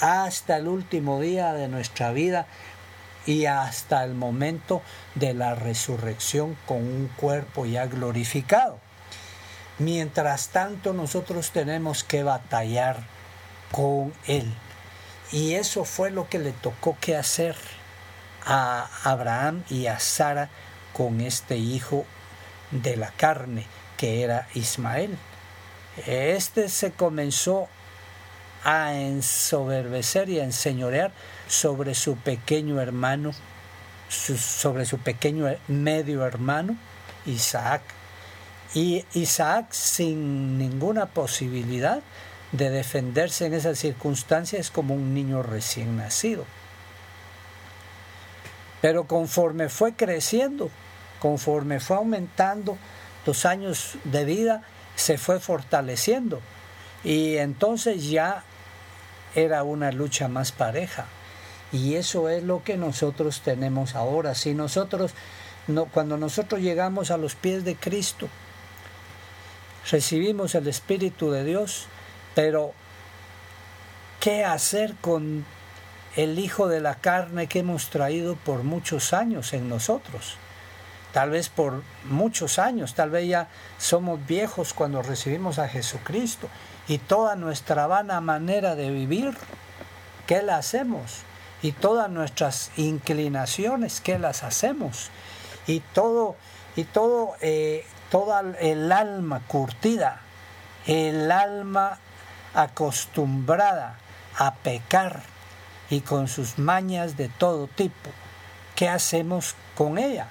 hasta 0.00 0.56
el 0.56 0.68
último 0.68 1.20
día 1.20 1.54
de 1.54 1.68
nuestra 1.68 2.12
vida 2.12 2.46
y 3.24 3.46
hasta 3.46 4.04
el 4.04 4.14
momento 4.14 4.82
de 5.14 5.32
la 5.34 5.54
resurrección 5.54 6.56
con 6.66 6.78
un 6.78 7.10
cuerpo 7.16 7.64
ya 7.66 7.86
glorificado. 7.86 8.78
Mientras 9.80 10.50
tanto 10.50 10.92
nosotros 10.92 11.52
tenemos 11.52 12.04
que 12.04 12.22
batallar 12.22 12.98
con 13.72 14.12
Él. 14.26 14.52
Y 15.32 15.54
eso 15.54 15.86
fue 15.86 16.10
lo 16.10 16.28
que 16.28 16.38
le 16.38 16.52
tocó 16.52 16.98
que 17.00 17.16
hacer 17.16 17.56
a 18.44 18.90
Abraham 19.04 19.64
y 19.70 19.86
a 19.86 19.98
Sara 19.98 20.50
con 20.92 21.22
este 21.22 21.56
hijo 21.56 22.04
de 22.70 22.96
la 22.98 23.10
carne 23.12 23.66
que 23.96 24.22
era 24.22 24.48
Ismael. 24.54 25.16
Este 26.06 26.68
se 26.68 26.92
comenzó 26.92 27.66
a 28.64 28.94
ensoberbecer 28.94 30.28
y 30.28 30.40
a 30.40 30.44
enseñorear 30.44 31.10
sobre 31.48 31.94
su 31.94 32.16
pequeño 32.16 32.82
hermano, 32.82 33.32
sobre 34.10 34.84
su 34.84 34.98
pequeño 34.98 35.46
medio 35.68 36.26
hermano, 36.26 36.76
Isaac. 37.24 37.80
Y 38.74 39.04
Isaac, 39.14 39.72
sin 39.72 40.58
ninguna 40.58 41.06
posibilidad 41.06 42.02
de 42.52 42.70
defenderse 42.70 43.46
en 43.46 43.54
esas 43.54 43.78
circunstancias, 43.78 44.60
es 44.60 44.70
como 44.70 44.94
un 44.94 45.12
niño 45.12 45.42
recién 45.42 45.96
nacido. 45.96 46.44
Pero 48.80 49.04
conforme 49.04 49.68
fue 49.68 49.94
creciendo, 49.94 50.70
conforme 51.20 51.80
fue 51.80 51.96
aumentando 51.96 52.78
los 53.26 53.44
años 53.44 53.96
de 54.04 54.24
vida, 54.24 54.62
se 54.94 55.18
fue 55.18 55.40
fortaleciendo. 55.40 56.40
Y 57.04 57.36
entonces 57.36 58.08
ya 58.08 58.44
era 59.34 59.64
una 59.64 59.92
lucha 59.92 60.28
más 60.28 60.52
pareja. 60.52 61.06
Y 61.72 61.94
eso 61.94 62.28
es 62.28 62.42
lo 62.42 62.64
que 62.64 62.76
nosotros 62.76 63.42
tenemos 63.42 63.94
ahora. 63.94 64.34
Si 64.34 64.54
nosotros, 64.54 65.12
no, 65.66 65.86
cuando 65.86 66.16
nosotros 66.16 66.60
llegamos 66.60 67.10
a 67.10 67.16
los 67.16 67.34
pies 67.34 67.64
de 67.64 67.76
Cristo, 67.76 68.28
recibimos 69.88 70.54
el 70.54 70.68
Espíritu 70.68 71.30
de 71.30 71.44
Dios, 71.44 71.86
pero 72.34 72.72
¿qué 74.18 74.44
hacer 74.44 74.94
con 75.00 75.44
el 76.16 76.38
Hijo 76.38 76.68
de 76.68 76.80
la 76.80 76.96
carne 76.96 77.46
que 77.46 77.60
hemos 77.60 77.90
traído 77.90 78.34
por 78.36 78.62
muchos 78.64 79.12
años 79.12 79.52
en 79.52 79.68
nosotros? 79.68 80.36
Tal 81.12 81.30
vez 81.30 81.48
por 81.48 81.82
muchos 82.04 82.58
años, 82.58 82.94
tal 82.94 83.10
vez 83.10 83.28
ya 83.28 83.48
somos 83.78 84.24
viejos 84.26 84.72
cuando 84.72 85.02
recibimos 85.02 85.58
a 85.58 85.68
Jesucristo 85.68 86.48
y 86.86 86.98
toda 86.98 87.34
nuestra 87.34 87.86
vana 87.86 88.20
manera 88.20 88.76
de 88.76 88.90
vivir, 88.90 89.36
¿qué 90.26 90.42
la 90.42 90.56
hacemos? 90.56 91.22
Y 91.62 91.72
todas 91.72 92.08
nuestras 92.10 92.70
inclinaciones, 92.76 94.00
¿qué 94.00 94.18
las 94.18 94.44
hacemos? 94.44 95.10
Y 95.66 95.80
todo, 95.80 96.36
y 96.76 96.84
todo, 96.84 97.34
eh, 97.40 97.84
toda 98.10 98.40
el 98.60 98.92
alma 98.92 99.40
curtida, 99.46 100.20
el 100.86 101.30
alma 101.30 101.98
acostumbrada 102.54 103.98
a 104.38 104.54
pecar 104.54 105.20
y 105.88 106.00
con 106.00 106.28
sus 106.28 106.58
mañas 106.58 107.16
de 107.16 107.28
todo 107.28 107.66
tipo, 107.66 108.10
¿qué 108.74 108.88
hacemos 108.88 109.54
con 109.76 109.98
ella? 109.98 110.28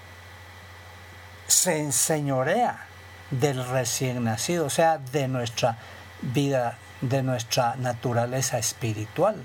Se 1.47 1.79
enseñorea 1.79 2.85
del 3.31 3.65
recién 3.67 4.23
nacido, 4.23 4.65
o 4.65 4.69
sea, 4.69 4.97
de 4.97 5.27
nuestra 5.27 5.77
vida 6.21 6.77
de 7.01 7.23
nuestra 7.23 7.75
naturaleza 7.77 8.57
espiritual. 8.57 9.43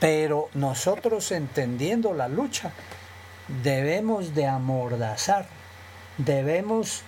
Pero 0.00 0.48
nosotros 0.54 1.30
entendiendo 1.32 2.14
la 2.14 2.28
lucha, 2.28 2.72
debemos 3.62 4.34
de 4.34 4.46
amordazar, 4.46 5.46
debemos 6.18 7.02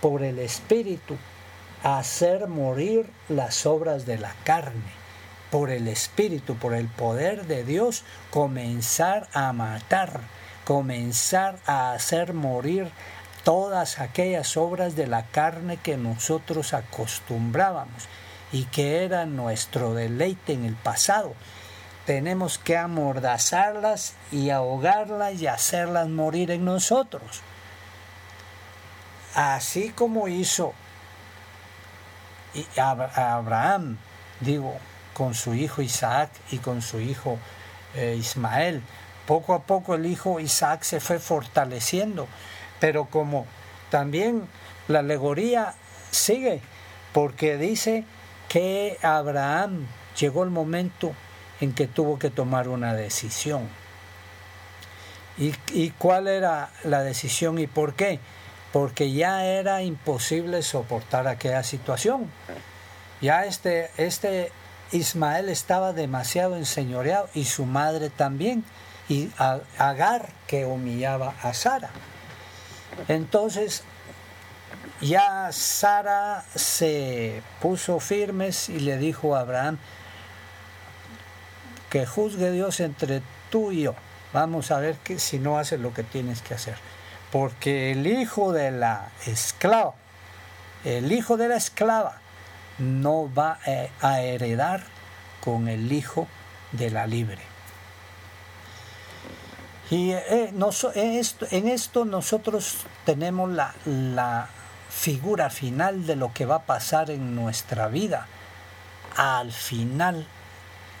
por 0.00 0.22
el 0.22 0.38
Espíritu 0.38 1.16
hacer 1.82 2.48
morir 2.48 3.10
las 3.28 3.66
obras 3.66 4.06
de 4.06 4.18
la 4.18 4.34
carne, 4.44 4.92
por 5.50 5.70
el 5.70 5.88
Espíritu, 5.88 6.56
por 6.56 6.74
el 6.74 6.88
poder 6.88 7.46
de 7.46 7.64
Dios, 7.64 8.04
comenzar 8.30 9.28
a 9.32 9.52
matar, 9.52 10.20
comenzar 10.64 11.58
a 11.66 11.92
hacer 11.92 12.34
morir 12.34 12.90
todas 13.44 14.00
aquellas 14.00 14.56
obras 14.56 14.96
de 14.96 15.06
la 15.06 15.24
carne 15.26 15.78
que 15.78 15.96
nosotros 15.96 16.74
acostumbrábamos 16.74 18.08
y 18.52 18.64
que 18.64 19.04
eran 19.04 19.36
nuestro 19.36 19.94
deleite 19.94 20.52
en 20.52 20.64
el 20.64 20.74
pasado. 20.74 21.32
Tenemos 22.04 22.58
que 22.58 22.76
amordazarlas 22.76 24.14
y 24.32 24.50
ahogarlas 24.50 25.40
y 25.40 25.46
hacerlas 25.46 26.08
morir 26.08 26.50
en 26.50 26.64
nosotros. 26.64 27.42
Así 29.38 29.90
como 29.90 30.26
hizo 30.26 30.72
Abraham, 32.76 33.98
digo, 34.40 34.76
con 35.14 35.34
su 35.34 35.54
hijo 35.54 35.82
Isaac 35.82 36.30
y 36.50 36.58
con 36.58 36.82
su 36.82 37.00
hijo 37.00 37.38
eh, 37.94 38.16
Ismael. 38.18 38.82
Poco 39.26 39.54
a 39.54 39.62
poco 39.62 39.94
el 39.94 40.06
hijo 40.06 40.40
Isaac 40.40 40.82
se 40.82 41.00
fue 41.00 41.18
fortaleciendo 41.18 42.26
pero 42.80 43.06
como 43.06 43.46
también 43.90 44.48
la 44.86 45.00
alegoría 45.00 45.74
sigue, 46.10 46.60
porque 47.12 47.56
dice 47.56 48.04
que 48.48 48.98
Abraham 49.02 49.86
llegó 50.18 50.44
el 50.44 50.50
momento 50.50 51.12
en 51.60 51.72
que 51.72 51.86
tuvo 51.86 52.18
que 52.18 52.30
tomar 52.30 52.68
una 52.68 52.94
decisión. 52.94 53.68
¿Y, 55.36 55.90
cuál 55.90 56.26
era 56.26 56.70
la 56.82 57.02
decisión 57.02 57.60
y 57.60 57.68
por 57.68 57.94
qué? 57.94 58.18
Porque 58.72 59.12
ya 59.12 59.44
era 59.44 59.82
imposible 59.82 60.62
soportar 60.62 61.26
aquella 61.26 61.62
situación. 61.62 62.30
Ya 63.20 63.44
este, 63.44 63.90
este 63.96 64.52
Ismael 64.92 65.48
estaba 65.48 65.92
demasiado 65.92 66.56
enseñoreado 66.56 67.28
y 67.34 67.44
su 67.44 67.64
madre 67.66 68.10
también, 68.10 68.64
y 69.08 69.30
Agar 69.78 70.30
que 70.46 70.66
humillaba 70.66 71.34
a 71.42 71.54
Sara. 71.54 71.90
Entonces 73.08 73.82
ya 75.00 75.50
Sara 75.52 76.44
se 76.54 77.42
puso 77.60 78.00
firmes 78.00 78.68
y 78.68 78.80
le 78.80 78.98
dijo 78.98 79.36
a 79.36 79.40
Abraham 79.40 79.78
que 81.90 82.04
juzgue 82.04 82.50
Dios 82.50 82.80
entre 82.80 83.22
tú 83.50 83.72
y 83.72 83.82
yo. 83.82 83.94
Vamos 84.32 84.70
a 84.70 84.78
ver 84.78 84.96
que 84.96 85.18
si 85.18 85.38
no 85.38 85.58
haces 85.58 85.80
lo 85.80 85.94
que 85.94 86.02
tienes 86.02 86.42
que 86.42 86.54
hacer. 86.54 86.76
Porque 87.32 87.92
el 87.92 88.06
hijo 88.06 88.52
de 88.52 88.70
la 88.70 89.10
esclava, 89.26 89.94
el 90.84 91.12
hijo 91.12 91.36
de 91.36 91.48
la 91.48 91.56
esclava, 91.56 92.18
no 92.78 93.32
va 93.32 93.58
a 94.00 94.20
heredar 94.20 94.84
con 95.40 95.68
el 95.68 95.92
hijo 95.92 96.26
de 96.72 96.90
la 96.90 97.06
libre. 97.06 97.42
Y 99.90 100.10
eh, 100.12 100.52
en, 100.94 101.68
esto, 101.68 102.04
nosotros 102.04 102.86
tenemos 103.06 103.50
la, 103.50 103.74
la 103.86 104.48
figura 104.90 105.48
final 105.48 106.06
de 106.06 106.16
lo 106.16 106.32
que 106.34 106.44
va 106.44 106.56
a 106.56 106.62
pasar 106.66 107.10
en 107.10 107.34
nuestra 107.34 107.88
vida. 107.88 108.26
Al 109.16 109.50
final, 109.50 110.26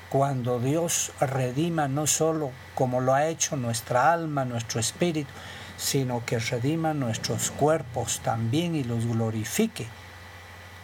cuando 0.08 0.58
Dios 0.58 1.12
redima 1.20 1.86
no 1.86 2.06
solo 2.06 2.50
como 2.74 3.00
lo 3.00 3.12
ha 3.12 3.26
hecho 3.26 3.56
nuestra 3.56 4.10
alma, 4.10 4.46
nuestro 4.46 4.80
espíritu, 4.80 5.30
sino 5.78 6.26
que 6.26 6.38
redima 6.38 6.92
nuestros 6.92 7.50
cuerpos 7.50 8.20
también 8.22 8.74
y 8.74 8.84
los 8.84 9.06
glorifique. 9.06 9.86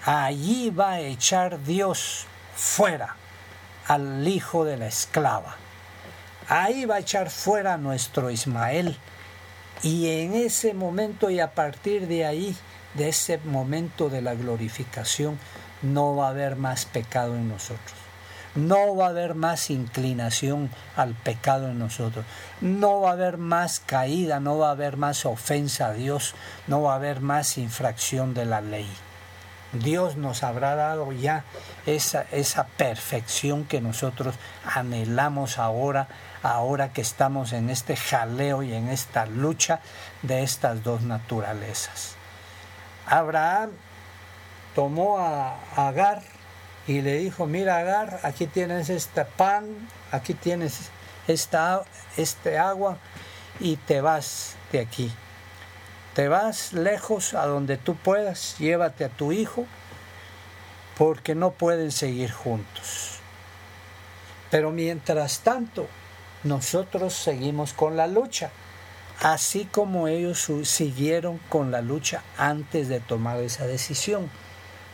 Allí 0.07 0.71
va 0.71 0.93
a 0.93 1.01
echar 1.01 1.63
Dios 1.63 2.27
fuera 2.55 3.17
al 3.87 4.27
hijo 4.27 4.65
de 4.65 4.79
la 4.79 4.87
esclava 4.87 5.57
Ahí 6.49 6.85
va 6.85 6.97
a 6.97 6.99
echar 6.99 7.31
fuera 7.31 7.75
a 7.75 7.79
nuestro 7.79 8.31
Ismael. 8.31 8.97
Y 9.83 10.09
en 10.09 10.35
ese 10.35 10.75
momento 10.75 11.31
y 11.31 11.41
a 11.41 11.55
partir 11.55 12.07
de 12.07 12.27
ahí, 12.27 12.55
de 12.95 13.09
ese 13.09 13.39
momento 13.39 14.11
de 14.11 14.21
la 14.21 14.35
glorificación, 14.35 15.39
no 15.83 16.17
va 16.17 16.27
a 16.27 16.31
haber 16.31 16.57
más 16.57 16.85
pecado 16.85 17.35
en 17.35 17.49
nosotros. 17.49 18.04
No 18.55 18.95
va 18.97 19.07
a 19.07 19.09
haber 19.11 19.35
más 19.35 19.71
inclinación 19.71 20.71
al 20.97 21.15
pecado 21.15 21.69
en 21.69 21.79
nosotros. 21.79 22.25
No 22.61 23.01
va 23.01 23.11
a 23.11 23.13
haber 23.15 23.37
más 23.37 23.81
caída, 23.81 24.41
no 24.41 24.59
va 24.59 24.69
a 24.69 24.73
haber 24.73 24.97
más 24.97 25.27
ofensa 25.27 25.89
a 25.89 25.93
Dios, 25.93 26.35
no 26.67 26.83
va 26.83 26.93
a 26.93 26.97
haber 26.97 27.21
más 27.21 27.59
infracción 27.59 28.33
de 28.35 28.45
la 28.45 28.61
ley. 28.61 28.89
Dios 29.73 30.17
nos 30.17 30.45
habrá 30.45 30.77
dado 30.77 31.11
ya 31.11 31.45
esa, 31.85 32.27
esa 32.31 32.65
perfección 32.65 33.65
que 33.65 33.81
nosotros 33.81 34.37
anhelamos 34.65 35.59
ahora 35.59 36.07
ahora 36.45 36.93
que 36.93 37.01
estamos 37.01 37.55
en 37.55 37.71
este 37.71 37.97
jaleo 37.97 38.63
y 38.63 38.75
en 38.75 38.89
esta 38.89 39.25
lucha 39.25 39.81
de 40.23 40.43
estas 40.43 40.85
dos 40.85 41.01
naturalezas. 41.03 42.17
Abraham 43.07 43.71
tomó 44.75 45.19
a 45.19 45.57
Agar 45.75 46.23
y 46.87 47.01
le 47.01 47.19
dijo, 47.19 47.47
mira 47.47 47.79
Agar, 47.79 48.21
aquí 48.23 48.47
tienes 48.47 48.91
este 48.91 49.25
pan, 49.25 49.89
aquí 50.13 50.35
tienes 50.35 50.91
esta, 51.27 51.85
este 52.17 52.59
agua 52.59 52.99
y 53.61 53.77
te 53.77 54.01
vas 54.01 54.57
de 54.73 54.81
aquí. 54.81 55.13
te 56.15 56.29
vas 56.29 56.73
lejos 56.73 57.35
a 57.35 57.47
donde 57.47 57.77
tú 57.77 57.97
puedas, 57.97 58.57
llévate 58.59 59.05
a 59.05 59.09
tu 59.09 59.33
hijo, 59.33 59.67
porque 60.97 61.35
no 61.35 61.51
pueden 61.51 61.91
seguir 61.91 62.31
juntos. 62.31 63.19
Pero 64.51 64.71
mientras 64.71 65.41
tanto, 65.41 65.89
nosotros 66.45 67.15
seguimos 67.15 67.73
con 67.73 67.97
la 67.97 68.07
lucha, 68.07 68.51
así 69.21 69.65
como 69.65 70.07
ellos 70.07 70.49
siguieron 70.65 71.39
con 71.49 71.73
la 71.73 71.81
lucha 71.81 72.23
antes 72.37 72.89
de 72.89 73.01
tomar 73.01 73.39
esa 73.39 73.67
decisión. 73.67 74.31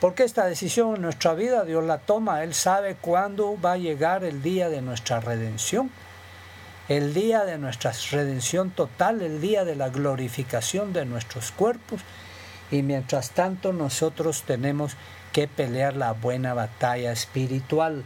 Porque 0.01 0.25
esta 0.25 0.47
decisión 0.47 0.97
en 0.97 1.03
nuestra 1.03 1.35
vida 1.35 1.65
Dios 1.65 1.85
la 1.85 1.99
toma, 1.99 2.43
Él 2.43 2.55
sabe 2.55 2.97
cuándo 2.97 3.61
va 3.61 3.73
a 3.73 3.79
llegar 3.79 4.25
el 4.25 4.43
día 4.43 4.69
de 4.69 4.83
nuestra 4.83 5.21
redención 5.21 5.91
el 6.91 7.15
día 7.15 7.45
de 7.45 7.57
nuestra 7.57 7.93
redención 8.11 8.73
total, 8.73 9.23
el 9.23 9.41
día 9.41 9.65
de 9.65 9.77
la 9.77 9.91
glorificación 9.91 10.93
de 10.93 11.05
nuestros 11.05 11.53
cuerpos. 11.53 12.01
Y 12.73 12.83
mientras 12.83 13.31
tanto 13.31 13.73
nosotros 13.73 14.43
tenemos 14.43 14.97
que 15.33 15.47
pelear 15.47 15.95
la 15.95 16.15
buena 16.15 16.53
batalla 16.53 17.13
espiritual. 17.13 18.03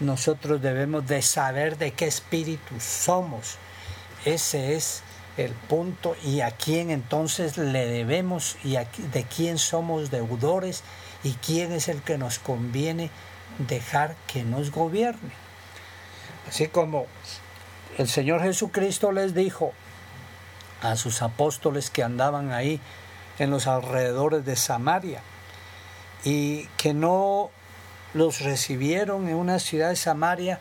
Nosotros 0.00 0.60
debemos 0.60 1.06
de 1.06 1.22
saber 1.22 1.78
de 1.78 1.92
qué 1.92 2.06
espíritu 2.06 2.74
somos. 2.80 3.56
Ese 4.24 4.74
es 4.74 5.04
el 5.36 5.52
punto 5.52 6.16
y 6.24 6.40
a 6.40 6.50
quién 6.50 6.90
entonces 6.90 7.56
le 7.56 7.86
debemos 7.86 8.56
y 8.64 8.74
de 9.12 9.24
quién 9.24 9.58
somos 9.58 10.10
deudores 10.10 10.82
y 11.24 11.32
quién 11.32 11.72
es 11.72 11.88
el 11.88 12.02
que 12.02 12.18
nos 12.18 12.38
conviene 12.38 13.10
dejar 13.58 14.14
que 14.26 14.44
nos 14.44 14.70
gobierne. 14.70 15.32
Así 16.48 16.68
como 16.68 17.06
el 17.98 18.08
Señor 18.08 18.42
Jesucristo 18.42 19.10
les 19.10 19.34
dijo 19.34 19.72
a 20.82 20.96
sus 20.96 21.22
apóstoles 21.22 21.90
que 21.90 22.02
andaban 22.02 22.52
ahí 22.52 22.80
en 23.38 23.50
los 23.50 23.66
alrededores 23.66 24.44
de 24.44 24.54
Samaria 24.54 25.22
y 26.24 26.66
que 26.76 26.92
no 26.92 27.50
los 28.12 28.40
recibieron 28.40 29.28
en 29.28 29.34
una 29.34 29.58
ciudad 29.58 29.88
de 29.88 29.96
Samaria 29.96 30.60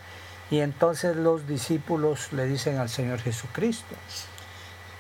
y 0.50 0.60
entonces 0.60 1.16
los 1.16 1.48
discípulos 1.48 2.32
le 2.32 2.46
dicen 2.46 2.78
al 2.78 2.90
Señor 2.90 3.20
Jesucristo. 3.20 3.96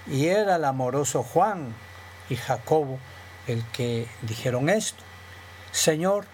Y 0.07 0.27
era 0.27 0.57
el 0.57 0.65
amoroso 0.65 1.23
Juan 1.23 1.73
y 2.29 2.35
Jacobo 2.35 2.99
el 3.47 3.63
que 3.71 4.07
dijeron 4.21 4.69
esto. 4.69 5.03
Señor, 5.73 6.25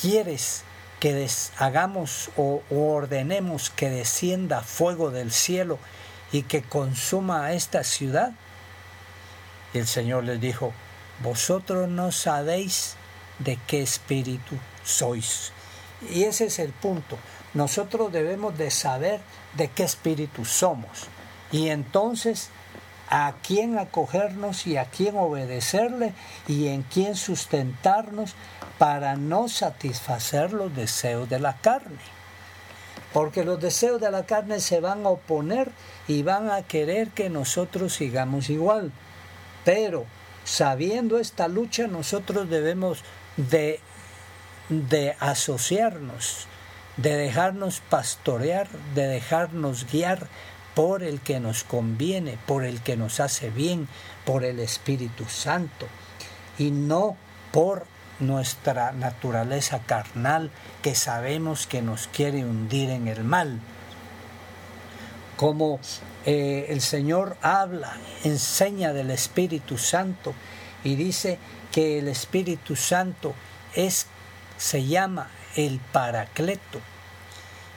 ¿quieres 0.00 0.64
que 0.98 1.28
hagamos 1.56 2.30
o, 2.36 2.62
ordenemos 2.68 3.70
que 3.70 3.88
descienda 3.88 4.60
fuego 4.62 5.12
del 5.12 5.30
cielo 5.30 5.78
y 6.32 6.42
que 6.42 6.62
consuma 6.62 7.46
a 7.46 7.52
esta 7.52 7.84
ciudad? 7.84 8.32
Y 9.72 9.78
el 9.78 9.86
Señor 9.86 10.24
les 10.24 10.40
dijo, 10.40 10.72
vosotros 11.22 11.88
no 11.88 12.10
sabéis 12.10 12.96
de 13.38 13.56
qué 13.68 13.82
espíritu 13.82 14.56
sois. 14.84 15.52
Y 16.10 16.24
ese 16.24 16.46
es 16.46 16.58
el 16.58 16.72
punto. 16.72 17.18
Nosotros 17.54 18.12
debemos 18.12 18.58
de 18.58 18.72
saber 18.72 19.20
de 19.54 19.68
qué 19.68 19.84
espíritu 19.84 20.44
somos. 20.44 21.06
Y 21.52 21.68
entonces 21.68 22.50
a 23.08 23.34
quién 23.42 23.78
acogernos 23.78 24.66
y 24.66 24.76
a 24.76 24.86
quién 24.86 25.16
obedecerle 25.16 26.12
y 26.48 26.68
en 26.68 26.82
quién 26.82 27.14
sustentarnos 27.14 28.34
para 28.78 29.16
no 29.16 29.48
satisfacer 29.48 30.52
los 30.52 30.74
deseos 30.74 31.28
de 31.28 31.38
la 31.38 31.56
carne. 31.56 31.98
Porque 33.12 33.44
los 33.44 33.60
deseos 33.60 34.00
de 34.00 34.10
la 34.10 34.26
carne 34.26 34.60
se 34.60 34.80
van 34.80 35.06
a 35.06 35.10
oponer 35.10 35.70
y 36.08 36.22
van 36.22 36.50
a 36.50 36.62
querer 36.62 37.10
que 37.10 37.30
nosotros 37.30 37.94
sigamos 37.94 38.50
igual. 38.50 38.92
Pero 39.64 40.04
sabiendo 40.44 41.18
esta 41.18 41.48
lucha 41.48 41.86
nosotros 41.86 42.50
debemos 42.50 43.02
de, 43.36 43.80
de 44.68 45.16
asociarnos, 45.20 46.46
de 46.96 47.16
dejarnos 47.16 47.80
pastorear, 47.88 48.68
de 48.94 49.06
dejarnos 49.06 49.90
guiar 49.90 50.28
por 50.76 51.02
el 51.02 51.20
que 51.20 51.40
nos 51.40 51.64
conviene, 51.64 52.38
por 52.46 52.62
el 52.62 52.82
que 52.82 52.98
nos 52.98 53.18
hace 53.18 53.48
bien, 53.48 53.88
por 54.26 54.44
el 54.44 54.60
Espíritu 54.60 55.24
Santo, 55.24 55.88
y 56.58 56.70
no 56.70 57.16
por 57.50 57.86
nuestra 58.20 58.92
naturaleza 58.92 59.78
carnal 59.86 60.50
que 60.82 60.94
sabemos 60.94 61.66
que 61.66 61.80
nos 61.80 62.08
quiere 62.08 62.44
hundir 62.44 62.90
en 62.90 63.08
el 63.08 63.24
mal. 63.24 63.58
Como 65.38 65.80
eh, 66.26 66.66
el 66.68 66.82
Señor 66.82 67.38
habla, 67.40 67.96
enseña 68.22 68.92
del 68.92 69.10
Espíritu 69.10 69.78
Santo 69.78 70.34
y 70.84 70.94
dice 70.94 71.38
que 71.72 72.00
el 72.00 72.08
Espíritu 72.08 72.76
Santo 72.76 73.34
es, 73.74 74.08
se 74.58 74.84
llama 74.84 75.30
el 75.56 75.80
Paracleto. 75.80 76.80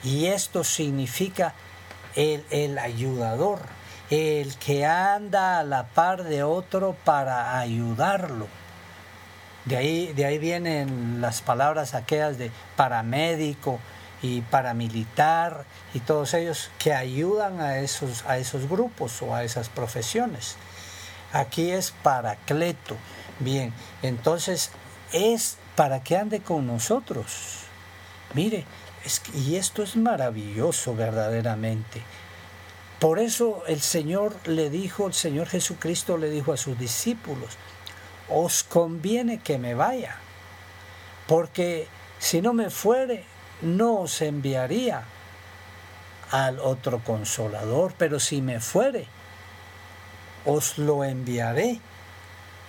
Y 0.04 0.26
esto 0.26 0.64
significa 0.64 1.54
el, 2.16 2.78
ayudador, 2.78 3.60
el 4.10 4.56
que 4.56 4.86
anda 4.86 5.58
a 5.58 5.64
la 5.64 5.88
par 5.88 6.24
de 6.24 6.42
otro 6.42 6.96
para 7.04 7.58
ayudarlo. 7.58 8.46
De 9.64 9.76
ahí, 9.76 10.12
de 10.14 10.24
ahí 10.24 10.38
vienen 10.38 11.20
las 11.20 11.42
palabras 11.42 11.94
aquellas 11.94 12.38
de 12.38 12.50
paramédico 12.76 13.78
y 14.22 14.42
paramilitar 14.42 15.64
y 15.94 16.00
todos 16.00 16.34
ellos 16.34 16.70
que 16.78 16.92
ayudan 16.92 17.60
a 17.60 17.78
esos, 17.78 18.24
a 18.26 18.38
esos 18.38 18.68
grupos 18.68 19.22
o 19.22 19.34
a 19.34 19.44
esas 19.44 19.68
profesiones. 19.68 20.56
Aquí 21.32 21.70
es 21.70 21.92
paracleto. 22.02 22.96
Bien, 23.38 23.72
entonces 24.02 24.70
es 25.12 25.56
para 25.76 26.02
que 26.02 26.16
ande 26.16 26.40
con 26.40 26.66
nosotros. 26.66 27.60
Mire, 28.34 28.64
y 29.34 29.56
esto 29.56 29.82
es 29.82 29.96
maravilloso 29.96 30.94
verdaderamente. 30.94 32.02
Por 32.98 33.18
eso 33.18 33.62
el 33.66 33.80
Señor 33.80 34.36
le 34.44 34.68
dijo, 34.68 35.06
el 35.06 35.14
Señor 35.14 35.48
Jesucristo 35.48 36.18
le 36.18 36.28
dijo 36.28 36.52
a 36.52 36.58
sus 36.58 36.78
discípulos, 36.78 37.56
os 38.28 38.62
conviene 38.62 39.40
que 39.40 39.58
me 39.58 39.74
vaya, 39.74 40.16
porque 41.26 41.88
si 42.18 42.42
no 42.42 42.52
me 42.52 42.68
fuere, 42.68 43.24
no 43.62 44.00
os 44.00 44.20
enviaría 44.20 45.04
al 46.30 46.60
otro 46.60 47.02
consolador, 47.02 47.94
pero 47.96 48.20
si 48.20 48.42
me 48.42 48.60
fuere, 48.60 49.06
os 50.44 50.78
lo 50.78 51.02
enviaré 51.02 51.80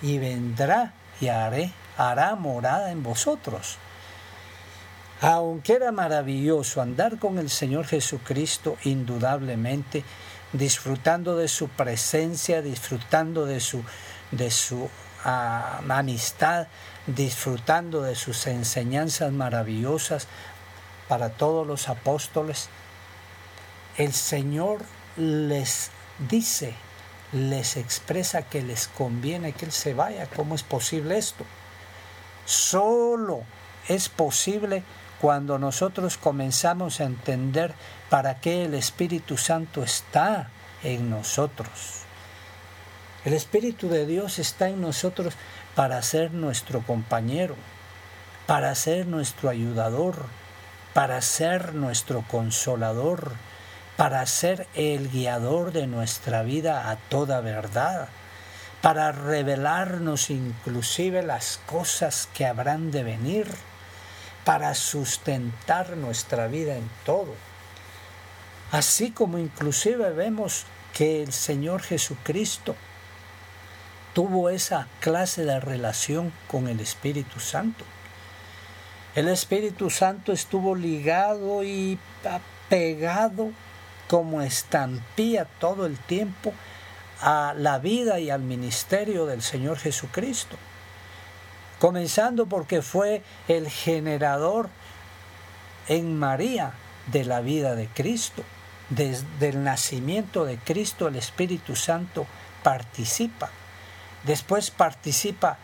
y 0.00 0.18
vendrá 0.18 0.94
y 1.20 1.28
haré, 1.28 1.72
hará 1.96 2.34
morada 2.34 2.90
en 2.90 3.02
vosotros. 3.02 3.76
Aunque 5.22 5.74
era 5.74 5.92
maravilloso 5.92 6.82
andar 6.82 7.20
con 7.20 7.38
el 7.38 7.48
Señor 7.48 7.86
Jesucristo, 7.86 8.76
indudablemente, 8.82 10.02
disfrutando 10.52 11.36
de 11.36 11.46
su 11.46 11.68
presencia, 11.68 12.60
disfrutando 12.60 13.46
de 13.46 13.60
su, 13.60 13.84
de 14.32 14.50
su 14.50 14.90
ah, 15.24 15.80
amistad, 15.88 16.66
disfrutando 17.06 18.02
de 18.02 18.16
sus 18.16 18.48
enseñanzas 18.48 19.30
maravillosas 19.30 20.26
para 21.06 21.30
todos 21.30 21.68
los 21.68 21.88
apóstoles, 21.88 22.68
el 23.98 24.12
Señor 24.12 24.80
les 25.16 25.92
dice, 26.28 26.74
les 27.30 27.76
expresa 27.76 28.42
que 28.42 28.60
les 28.60 28.88
conviene 28.88 29.52
que 29.52 29.66
Él 29.66 29.72
se 29.72 29.94
vaya. 29.94 30.26
¿Cómo 30.34 30.56
es 30.56 30.64
posible 30.64 31.16
esto? 31.16 31.44
Solo 32.44 33.44
es 33.88 34.08
posible 34.08 34.82
cuando 35.22 35.56
nosotros 35.56 36.18
comenzamos 36.18 37.00
a 37.00 37.04
entender 37.04 37.72
para 38.10 38.40
qué 38.40 38.64
el 38.64 38.74
Espíritu 38.74 39.36
Santo 39.36 39.84
está 39.84 40.50
en 40.82 41.10
nosotros. 41.10 42.00
El 43.24 43.32
Espíritu 43.32 43.88
de 43.88 44.04
Dios 44.04 44.40
está 44.40 44.68
en 44.68 44.80
nosotros 44.80 45.34
para 45.76 46.02
ser 46.02 46.32
nuestro 46.32 46.82
compañero, 46.82 47.54
para 48.48 48.74
ser 48.74 49.06
nuestro 49.06 49.48
ayudador, 49.48 50.26
para 50.92 51.22
ser 51.22 51.72
nuestro 51.72 52.24
consolador, 52.28 53.30
para 53.96 54.26
ser 54.26 54.66
el 54.74 55.08
guiador 55.08 55.70
de 55.70 55.86
nuestra 55.86 56.42
vida 56.42 56.90
a 56.90 56.96
toda 56.96 57.40
verdad, 57.40 58.08
para 58.80 59.12
revelarnos 59.12 60.30
inclusive 60.30 61.22
las 61.22 61.60
cosas 61.66 62.28
que 62.34 62.44
habrán 62.44 62.90
de 62.90 63.04
venir 63.04 63.46
para 64.44 64.74
sustentar 64.74 65.96
nuestra 65.96 66.46
vida 66.48 66.76
en 66.76 66.88
todo. 67.04 67.34
Así 68.70 69.10
como 69.10 69.38
inclusive 69.38 70.10
vemos 70.10 70.64
que 70.94 71.22
el 71.22 71.32
Señor 71.32 71.82
Jesucristo 71.82 72.74
tuvo 74.14 74.50
esa 74.50 74.88
clase 75.00 75.44
de 75.44 75.60
relación 75.60 76.32
con 76.48 76.68
el 76.68 76.80
Espíritu 76.80 77.40
Santo. 77.40 77.84
El 79.14 79.28
Espíritu 79.28 79.90
Santo 79.90 80.32
estuvo 80.32 80.74
ligado 80.74 81.62
y 81.62 81.98
pegado 82.68 83.50
como 84.08 84.42
estampía 84.42 85.44
todo 85.44 85.86
el 85.86 85.98
tiempo 85.98 86.52
a 87.20 87.54
la 87.56 87.78
vida 87.78 88.20
y 88.20 88.30
al 88.30 88.42
ministerio 88.42 89.26
del 89.26 89.42
Señor 89.42 89.78
Jesucristo. 89.78 90.56
Comenzando 91.82 92.46
porque 92.46 92.80
fue 92.80 93.24
el 93.48 93.68
generador 93.68 94.68
en 95.88 96.16
María 96.16 96.74
de 97.10 97.24
la 97.24 97.40
vida 97.40 97.74
de 97.74 97.88
Cristo. 97.88 98.44
Desde 98.88 99.48
el 99.48 99.64
nacimiento 99.64 100.44
de 100.44 100.58
Cristo 100.58 101.08
el 101.08 101.16
Espíritu 101.16 101.74
Santo 101.74 102.24
participa. 102.62 103.50
Después 104.22 104.70
participa 104.70 105.58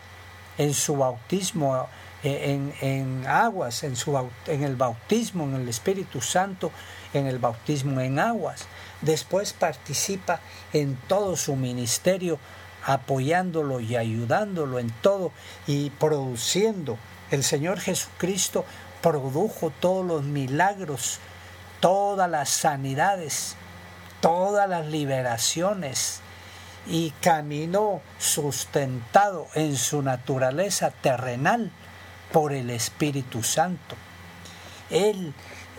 en 0.57 0.73
su 0.73 0.97
bautismo 0.97 1.87
eh, 2.21 2.73
en, 2.81 3.25
aguas, 3.25 3.85
en, 3.85 3.95
su, 3.95 4.29
en 4.47 4.63
el 4.63 4.75
bautismo, 4.75 5.45
en 5.45 5.55
el 5.55 5.69
Espíritu 5.69 6.19
Santo, 6.19 6.73
en 7.13 7.27
el 7.27 7.39
bautismo 7.39 8.01
en 8.01 8.19
aguas. 8.19 8.65
Después 8.99 9.53
participa 9.53 10.41
en 10.73 10.97
todo 11.07 11.37
su 11.37 11.55
ministerio, 11.55 12.39
apoyándolo 12.89 13.79
y 13.79 13.95
ayudándolo 13.95 14.79
en 14.79 14.89
todo 14.89 15.31
y 15.67 15.91
produciendo. 15.91 16.97
El 17.29 17.43
Señor 17.43 17.79
Jesucristo 17.79 18.65
produjo 19.03 19.71
todos 19.79 20.03
los 20.03 20.23
milagros, 20.23 21.19
todas 21.81 22.27
las 22.27 22.49
sanidades, 22.49 23.55
todas 24.21 24.67
las 24.67 24.87
liberaciones 24.87 26.21
y 26.87 27.11
caminó 27.21 28.01
sustentado 28.17 29.45
en 29.53 29.75
su 29.75 30.01
naturaleza 30.01 30.89
terrenal 30.89 31.71
por 32.31 32.53
el 32.53 32.71
Espíritu 32.71 33.43
Santo. 33.43 33.95
Él 34.89 35.35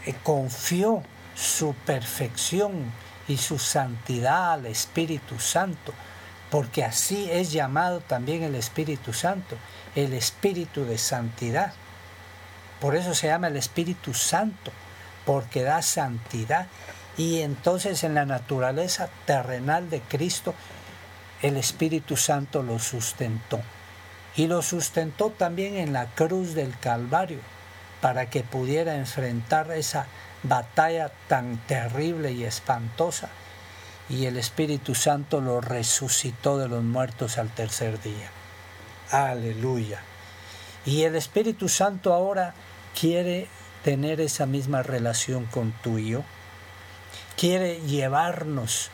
eh, 0.07 0.15
confió 0.23 1.03
su 1.35 1.75
perfección 1.75 2.93
y 3.27 3.37
su 3.37 3.59
santidad 3.59 4.53
al 4.53 4.67
Espíritu 4.67 5.41
Santo, 5.41 5.93
porque 6.51 6.85
así 6.85 7.29
es 7.31 7.53
llamado 7.53 8.01
también 8.01 8.43
el 8.43 8.55
Espíritu 8.55 9.13
Santo, 9.13 9.57
el 9.95 10.13
Espíritu 10.13 10.85
de 10.85 10.99
santidad. 10.99 11.73
Por 12.81 12.97
eso 12.97 13.15
se 13.15 13.29
llama 13.29 13.49
el 13.49 13.57
Espíritu 13.57 14.15
Santo, 14.15 14.73
porque 15.25 15.63
da 15.63 15.83
santidad. 15.83 16.67
Y 17.17 17.41
entonces 17.41 18.03
en 18.05 18.15
la 18.15 18.25
naturaleza 18.25 19.09
terrenal 19.27 19.91
de 19.91 20.01
Cristo, 20.01 20.55
el 21.43 21.57
Espíritu 21.57 22.17
Santo 22.17 22.63
lo 22.63 22.79
sustentó 22.79 23.61
y 24.37 24.47
lo 24.47 24.63
sustentó 24.63 25.31
también 25.31 25.77
en 25.77 25.93
la 25.93 26.07
cruz 26.07 26.55
del 26.55 26.79
Calvario 26.79 27.41
para 28.01 28.31
que 28.31 28.43
pudiera 28.43 28.95
enfrentar 28.95 29.71
esa 29.73 30.07
batalla 30.43 31.11
tan 31.29 31.59
terrible 31.67 32.33
y 32.33 32.45
espantosa. 32.45 33.29
Y 34.11 34.27
el 34.27 34.37
Espíritu 34.37 34.95
Santo 34.95 35.41
lo 35.41 35.61
resucitó 35.61 36.59
de 36.59 36.69
los 36.69 36.83
muertos 36.83 37.39
al 37.39 37.49
tercer 37.49 38.03
día. 38.03 38.31
Aleluya. 39.11 40.03
Y 40.85 41.03
el 41.03 41.15
Espíritu 41.15 41.69
Santo 41.69 42.13
ahora 42.13 42.55
quiere 42.99 43.47
tener 43.85 44.21
esa 44.21 44.47
misma 44.47 44.83
relación 44.83 45.47
con 45.47 45.73
tú 45.83 45.99
y 45.99 46.11
yo. 46.11 46.25
Quiere 47.37 47.81
llevarnos 47.81 48.91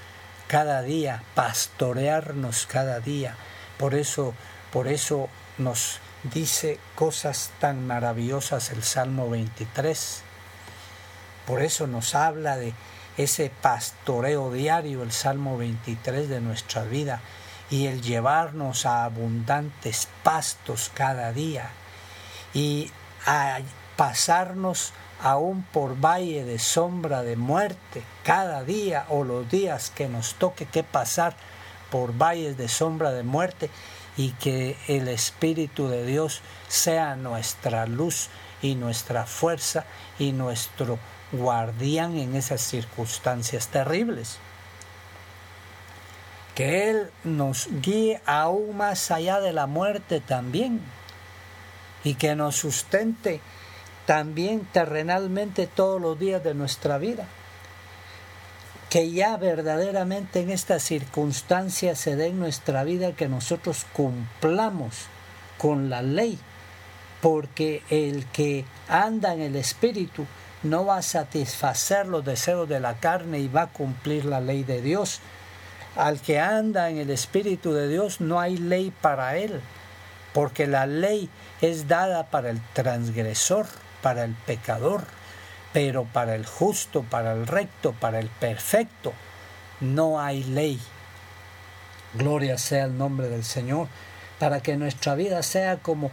cada 0.47 0.83
día, 0.83 1.23
pastorearnos 1.35 2.67
cada 2.67 3.01
día. 3.01 3.37
Por 3.79 3.95
eso 3.95 4.35
por 4.77 4.89
eso 4.89 5.31
nos 5.57 6.01
dice 6.35 6.79
cosas 6.97 7.51
tan 7.61 7.87
maravillosas 7.87 8.71
el 8.73 8.83
Salmo 8.83 9.31
23. 9.31 10.23
Por 11.47 11.63
eso 11.63 11.87
nos 11.87 12.15
habla 12.15 12.59
de 12.59 12.75
ese 13.17 13.51
pastoreo 13.63 14.53
diario, 14.53 15.03
el 15.03 15.13
Salmo 15.13 15.57
23 15.57 16.29
de 16.29 16.41
nuestra 16.41 16.85
vida, 16.85 17.21
y 17.71 17.87
el 17.87 18.03
llevarnos 18.03 18.87
a 18.87 19.05
abundantes 19.05 20.09
pastos 20.23 20.91
cada 20.95 21.33
día, 21.33 21.71
y 22.55 22.91
a 23.27 23.59
pasarnos 23.97 24.93
aún 25.23 25.63
por 25.63 25.99
valle 25.99 26.45
de 26.45 26.59
sombra 26.59 27.23
de 27.23 27.37
muerte 27.37 28.03
cada 28.23 28.63
día 28.65 29.07
o 29.09 29.25
los 29.25 29.51
días 29.51 29.91
que 29.95 30.09
nos 30.09 30.35
toque 30.35 30.67
que 30.67 30.83
pasar 30.85 31.35
por 31.91 32.13
valles 32.17 32.57
de 32.59 32.69
sombra 32.69 33.13
de 33.13 33.23
muerte 33.23 33.71
y 34.17 34.33
que 34.33 34.77
el 34.89 35.09
Espíritu 35.09 35.89
de 35.89 36.05
Dios 36.05 36.43
sea 36.69 37.17
nuestra 37.17 37.87
luz 37.87 38.29
y 38.63 38.75
nuestra 38.75 39.27
fuerza 39.27 39.85
y 40.19 40.33
nuestro 40.33 40.99
guardián 41.33 42.17
en 42.17 42.35
esas 42.37 42.61
circunstancias 42.61 43.69
terribles. 43.69 44.39
Que 46.55 46.91
Él 46.91 47.11
nos 47.25 47.69
guíe 47.83 48.21
aún 48.25 48.77
más 48.77 49.11
allá 49.11 49.41
de 49.41 49.53
la 49.53 49.67
muerte 49.67 50.21
también. 50.21 50.81
Y 52.05 52.15
que 52.15 52.35
nos 52.35 52.57
sustente 52.57 53.41
también 54.07 54.67
terrenalmente 54.73 55.67
todos 55.67 56.01
los 56.01 56.19
días 56.19 56.43
de 56.43 56.55
nuestra 56.55 56.97
vida. 56.99 57.27
Que 58.89 59.11
ya 59.11 59.37
verdaderamente 59.37 60.41
en 60.41 60.51
esta 60.51 60.79
circunstancia 60.79 61.95
se 61.97 62.17
dé 62.17 62.29
en 62.29 62.39
nuestra 62.39 62.85
vida 62.85 63.13
que 63.13 63.29
nosotros 63.29 63.85
cumplamos 63.93 64.95
con 65.59 65.91
la 65.91 66.03
ley, 66.03 66.39
porque 67.21 67.83
el 67.91 68.27
que 68.27 68.65
anda 68.89 69.35
en 69.35 69.43
el 69.43 69.57
Espíritu 69.57 70.25
no 70.67 70.85
va 70.85 70.99
a 70.99 71.03
satisfacer 71.03 72.07
los 72.07 72.25
deseos 72.25 72.69
de 72.69 72.81
la 72.81 72.95
carne 72.95 73.39
y 73.39 73.49
va 73.49 73.63
a 73.63 73.73
cumplir 73.73 74.25
la 74.25 74.41
ley 74.41 74.65
de 74.65 74.83
Dios. 74.83 75.21
Al 75.97 76.21
que 76.21 76.39
anda 76.39 76.91
en 76.91 76.99
el 76.99 77.11
Espíritu 77.11 77.73
de 77.73 77.89
Dios 77.89 78.21
no 78.21 78.39
hay 78.39 78.59
ley 78.59 78.93
para 79.01 79.37
él, 79.39 79.61
porque 80.35 80.67
la 80.67 80.87
ley 80.87 81.31
es 81.63 81.89
dada 81.89 82.27
para 82.27 82.51
el 82.51 82.61
transgresor, 82.75 83.67
para 84.03 84.25
el 84.25 84.35
pecador 84.35 85.05
pero 85.77 86.05
para 86.05 86.35
el 86.35 86.47
justo, 86.47 87.03
para 87.03 87.35
el 87.35 87.47
recto, 87.47 87.93
para 87.93 88.19
el 88.19 88.31
perfecto, 88.31 89.13
no 89.83 90.19
hay 90.19 90.43
ley. 90.43 90.81
Gloria 92.15 92.57
sea 92.57 92.87
el 92.87 92.97
nombre 92.97 93.29
del 93.29 93.45
Señor, 93.45 93.89
para 94.39 94.63
que 94.63 94.79
nuestra 94.79 95.15
vida 95.15 95.43
sea 95.43 95.77
como 95.77 96.11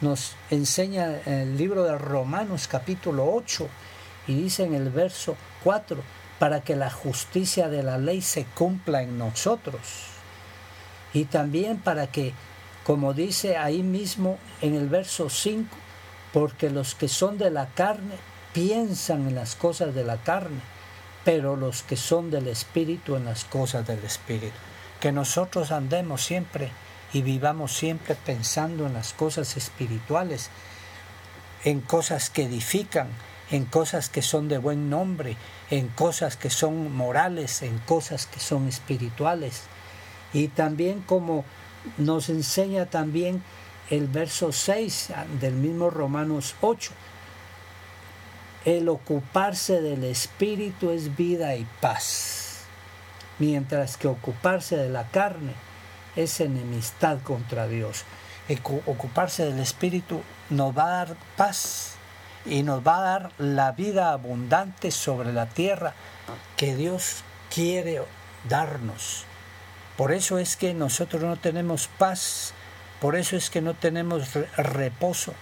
nos 0.00 0.34
enseña 0.50 1.20
el 1.26 1.56
libro 1.56 1.84
de 1.84 1.98
Romanos 1.98 2.68
capítulo 2.68 3.30
8 3.32 3.68
y 4.26 4.34
dice 4.34 4.64
en 4.64 4.74
el 4.74 4.90
verso 4.90 5.36
4, 5.64 6.02
para 6.38 6.62
que 6.62 6.74
la 6.74 6.90
justicia 6.90 7.68
de 7.68 7.82
la 7.82 7.98
ley 7.98 8.22
se 8.22 8.44
cumpla 8.44 9.02
en 9.02 9.18
nosotros. 9.18 9.80
Y 11.12 11.24
también 11.24 11.78
para 11.78 12.06
que, 12.06 12.32
como 12.84 13.12
dice 13.12 13.58
ahí 13.58 13.82
mismo 13.82 14.38
en 14.62 14.74
el 14.74 14.88
verso 14.88 15.28
5, 15.28 15.68
porque 16.32 16.70
los 16.70 16.94
que 16.94 17.08
son 17.08 17.36
de 17.36 17.50
la 17.50 17.66
carne 17.66 18.14
piensan 18.54 19.28
en 19.28 19.34
las 19.34 19.54
cosas 19.54 19.94
de 19.94 20.04
la 20.04 20.16
carne, 20.18 20.60
pero 21.24 21.56
los 21.56 21.82
que 21.82 21.96
son 21.96 22.30
del 22.30 22.48
Espíritu 22.48 23.16
en 23.16 23.26
las 23.26 23.44
cosas 23.44 23.86
del 23.86 24.02
Espíritu. 24.04 24.56
Que 25.00 25.12
nosotros 25.12 25.72
andemos 25.72 26.22
siempre 26.22 26.70
y 27.12 27.22
vivamos 27.22 27.72
siempre 27.72 28.14
pensando 28.14 28.86
en 28.86 28.94
las 28.94 29.12
cosas 29.12 29.56
espirituales, 29.56 30.50
en 31.64 31.80
cosas 31.80 32.30
que 32.30 32.44
edifican, 32.44 33.08
en 33.50 33.64
cosas 33.64 34.08
que 34.08 34.22
son 34.22 34.48
de 34.48 34.58
buen 34.58 34.90
nombre, 34.90 35.36
en 35.70 35.88
cosas 35.88 36.36
que 36.36 36.50
son 36.50 36.94
morales, 36.94 37.62
en 37.62 37.78
cosas 37.80 38.26
que 38.26 38.38
son 38.38 38.68
espirituales. 38.68 39.62
Y 40.32 40.48
también 40.48 41.00
como 41.02 41.44
nos 41.98 42.28
enseña 42.28 42.86
también 42.86 43.42
el 43.90 44.06
verso 44.06 44.52
6 44.52 45.08
del 45.40 45.54
mismo 45.54 45.90
Romanos 45.90 46.54
8, 46.60 46.92
el 48.66 48.88
ocuparse 48.88 49.80
del 49.80 50.04
espíritu 50.04 50.90
es 50.90 51.16
vida 51.16 51.56
y 51.56 51.66
paz, 51.80 52.60
mientras 53.38 53.96
que 53.96 54.06
ocuparse 54.06 54.76
de 54.76 54.90
la 54.90 55.08
carne 55.08 55.54
es 56.22 56.40
enemistad 56.40 57.18
contra 57.22 57.66
Dios. 57.66 58.04
ocuparse 58.86 59.44
del 59.44 59.60
espíritu 59.60 60.22
nos 60.50 60.76
va 60.76 60.84
a 60.84 61.04
dar 61.04 61.16
paz 61.36 61.94
y 62.44 62.62
nos 62.62 62.86
va 62.86 62.98
a 62.98 63.02
dar 63.02 63.32
la 63.38 63.72
vida 63.72 64.12
abundante 64.12 64.90
sobre 64.90 65.32
la 65.32 65.46
tierra 65.46 65.94
que 66.56 66.74
Dios 66.74 67.22
quiere 67.52 68.02
darnos. 68.48 69.24
Por 69.96 70.12
eso 70.12 70.38
es 70.38 70.56
que 70.56 70.72
nosotros 70.72 71.22
no 71.22 71.36
tenemos 71.36 71.88
paz, 71.98 72.54
por 73.00 73.16
eso 73.16 73.36
es 73.36 73.50
que 73.50 73.60
no 73.60 73.74
tenemos 73.74 74.30
reposo, 74.56 75.34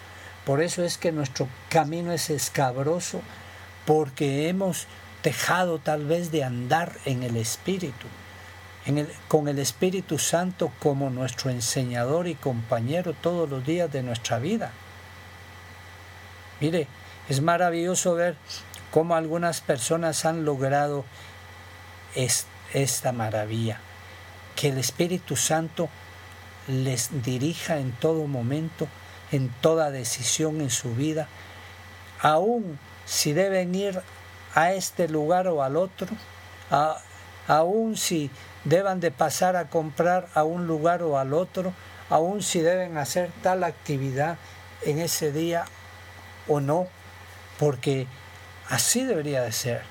por 0.45 0.63
eso 0.63 0.83
es 0.83 0.99
que 0.99 1.13
nuestro 1.13 1.49
camino 1.69 2.13
es 2.13 2.31
escabroso, 2.31 3.21
porque 3.87 4.49
hemos 4.49 4.87
dejado 5.23 5.79
tal 5.79 6.07
vez 6.07 6.31
de 6.31 6.45
andar 6.45 6.93
en 7.05 7.23
el 7.23 7.37
Espíritu, 7.37 8.07
con 9.29 9.49
el 9.49 9.59
Espíritu 9.59 10.19
Santo 10.19 10.73
como 10.79 11.11
nuestro 11.11 11.51
enseñador 11.51 12.27
y 12.27 12.35
compañero 12.35 13.13
todos 13.13 13.49
los 13.49 13.65
días 13.65 13.93
de 13.93 14.03
nuestra 14.03 14.39
vida. 14.39 14.73
Mire, 16.61 16.89
es 17.29 17.43
maravilloso 17.43 18.15
ver 18.15 18.37
cómo 18.91 19.15
algunas 19.15 19.61
personas 19.61 20.25
han 20.25 20.45
logrado 20.45 21.05
esta 22.73 23.13
maravilla, 23.13 23.81
que 24.57 24.69
el 24.69 24.79
Espíritu 24.79 25.37
Santo 25.37 25.89
les 26.67 27.23
dirija 27.23 27.79
en 27.79 27.93
todo 27.93 28.27
momento, 28.27 28.89
en 29.31 29.51
toda 29.61 29.91
decisión 29.91 30.61
en 30.61 30.71
su 30.71 30.95
vida, 30.95 31.29
aún 32.21 32.79
si 33.05 33.33
deben 33.33 33.75
ir 33.75 34.01
a 34.55 34.73
este 34.73 35.09
lugar 35.09 35.49
o 35.49 35.63
al 35.63 35.77
otro, 35.77 36.09
aún 37.49 37.97
si 37.97 38.31
deban 38.65 39.01
de 39.01 39.11
pasar 39.11 39.57
a 39.57 39.69
comprar 39.69 40.29
a 40.35 40.45
un 40.45 40.67
lugar 40.67 41.03
o 41.03 41.19
al 41.19 41.33
otro, 41.33 41.73
aún 42.11 42.43
si 42.43 42.61
deben 42.61 42.97
hacer 42.99 43.31
tal 43.43 43.65
actividad 43.65 44.37
en 44.83 44.99
ese 44.99 45.33
día 45.33 45.65
o 46.47 46.61
no, 46.61 46.87
porque 47.59 48.07
así 48.69 49.03
debería 49.03 49.43
de 49.43 49.53
ser. 49.53 49.83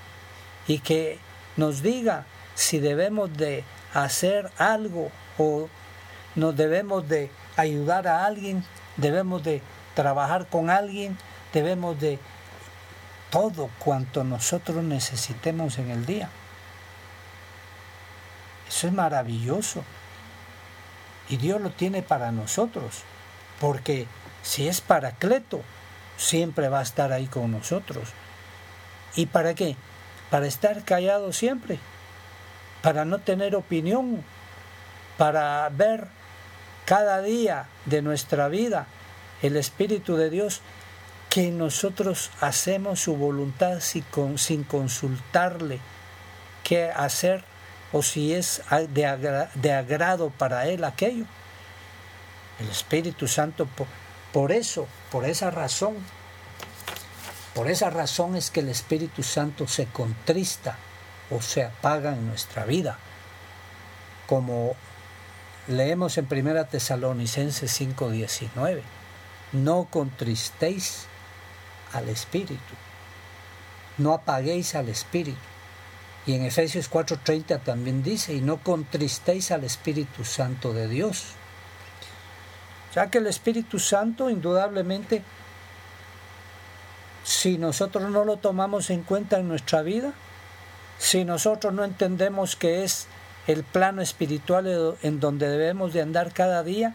Y 0.67 0.79
que 0.79 1.19
nos 1.57 1.81
diga 1.81 2.25
si 2.55 2.79
debemos 2.79 3.35
de 3.35 3.63
hacer 3.93 4.51
algo 4.57 5.11
o 5.37 5.67
nos 6.35 6.55
debemos 6.55 7.07
de 7.09 7.31
ayudar 7.55 8.07
a 8.07 8.25
alguien, 8.25 8.63
debemos 8.97 9.43
de 9.43 9.61
trabajar 9.95 10.47
con 10.47 10.69
alguien, 10.69 11.17
debemos 11.53 11.99
de 11.99 12.19
todo 13.31 13.69
cuanto 13.79 14.23
nosotros 14.23 14.83
necesitemos 14.83 15.79
en 15.79 15.89
el 15.89 16.05
día. 16.05 16.29
Eso 18.67 18.87
es 18.87 18.93
maravilloso. 18.93 19.83
Y 21.29 21.37
Dios 21.37 21.61
lo 21.61 21.71
tiene 21.71 22.01
para 22.01 22.31
nosotros, 22.31 23.03
porque 23.59 24.07
si 24.43 24.67
es 24.67 24.81
paracleto, 24.81 25.61
siempre 26.17 26.69
va 26.69 26.79
a 26.79 26.83
estar 26.83 27.11
ahí 27.11 27.27
con 27.27 27.51
nosotros. 27.51 28.09
¿Y 29.15 29.25
para 29.25 29.53
qué? 29.53 29.75
Para 30.29 30.47
estar 30.47 30.83
callado 30.83 31.33
siempre, 31.33 31.79
para 32.81 33.05
no 33.05 33.19
tener 33.19 33.55
opinión, 33.55 34.23
para 35.17 35.67
ver 35.69 36.07
cada 36.85 37.21
día 37.21 37.67
de 37.85 38.01
nuestra 38.01 38.47
vida 38.47 38.87
el 39.41 39.57
Espíritu 39.57 40.15
de 40.15 40.29
Dios 40.29 40.61
que 41.29 41.51
nosotros 41.51 42.31
hacemos 42.39 43.01
su 43.01 43.15
voluntad 43.15 43.79
sin 43.81 44.63
consultarle 44.63 45.79
qué 46.63 46.89
hacer 46.89 47.43
o 47.91 48.01
si 48.01 48.33
es 48.33 48.61
de, 48.89 49.73
agrado 49.73 50.29
para 50.29 50.67
Él 50.67 50.83
aquello. 50.83 51.25
El 52.59 52.69
Espíritu 52.69 53.27
Santo, 53.27 53.67
por, 54.33 54.51
eso, 54.51 54.87
por 55.11 55.25
esa 55.25 55.51
razón, 55.51 55.95
por 57.53 57.69
esa 57.69 57.89
razón 57.89 58.35
es 58.35 58.51
que 58.51 58.59
el 58.59 58.69
Espíritu 58.69 59.23
Santo 59.23 59.67
se 59.67 59.85
contrista 59.85 60.77
o 61.29 61.41
se 61.41 61.63
apaga 61.63 62.13
en 62.13 62.27
nuestra 62.27 62.65
vida. 62.65 62.97
Como 64.25 64.75
leemos 65.67 66.17
en 66.17 66.27
1 66.29 66.65
Tesalonicenses 66.65 67.71
5:19, 67.79 68.81
no 69.53 69.87
contristéis 69.89 71.05
al 71.93 72.09
Espíritu, 72.09 72.73
no 73.97 74.13
apaguéis 74.13 74.75
al 74.75 74.89
Espíritu. 74.89 75.37
Y 76.27 76.35
en 76.35 76.43
Efesios 76.43 76.89
4:30 76.89 77.59
también 77.63 78.03
dice, 78.03 78.33
y 78.33 78.41
no 78.41 78.57
contristéis 78.57 79.49
al 79.51 79.63
Espíritu 79.63 80.25
Santo 80.25 80.73
de 80.73 80.89
Dios. 80.89 81.27
Ya 82.93 83.09
que 83.09 83.19
el 83.19 83.27
Espíritu 83.27 83.79
Santo 83.79 84.29
indudablemente, 84.29 85.23
si 87.23 87.57
nosotros 87.57 88.11
no 88.11 88.25
lo 88.25 88.37
tomamos 88.37 88.89
en 88.89 89.03
cuenta 89.03 89.39
en 89.39 89.47
nuestra 89.47 89.81
vida, 89.83 90.13
si 90.99 91.23
nosotros 91.23 91.73
no 91.73 91.85
entendemos 91.85 92.57
que 92.57 92.83
es 92.83 93.07
el 93.47 93.63
plano 93.63 94.01
espiritual 94.01 94.97
en 95.03 95.21
donde 95.21 95.47
debemos 95.47 95.93
de 95.93 96.01
andar 96.01 96.33
cada 96.33 96.61
día, 96.61 96.93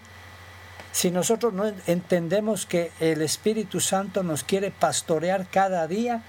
si 0.93 1.11
nosotros 1.11 1.55
no 1.55 1.73
entendemos 1.87 2.67
que 2.67 2.93
el 3.01 3.23
Espíritu 3.23 3.81
Santo 3.81 4.23
nos 4.23 4.45
quiere 4.45 4.71
pastorear 4.71 5.47
cada 5.51 5.87
día, 5.87 6.23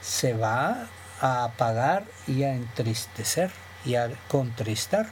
se 0.00 0.34
va 0.34 0.86
a 1.20 1.44
apagar 1.44 2.04
y 2.26 2.42
a 2.44 2.54
entristecer 2.54 3.50
y 3.84 3.94
a 3.94 4.10
contristar. 4.28 5.06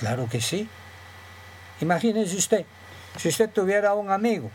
Claro 0.00 0.28
que 0.28 0.40
sí. 0.40 0.68
Imagínese 1.80 2.36
usted, 2.36 2.66
si 3.16 3.28
usted 3.28 3.50
tuviera 3.50 3.94
un 3.94 4.10
amigo 4.10 4.50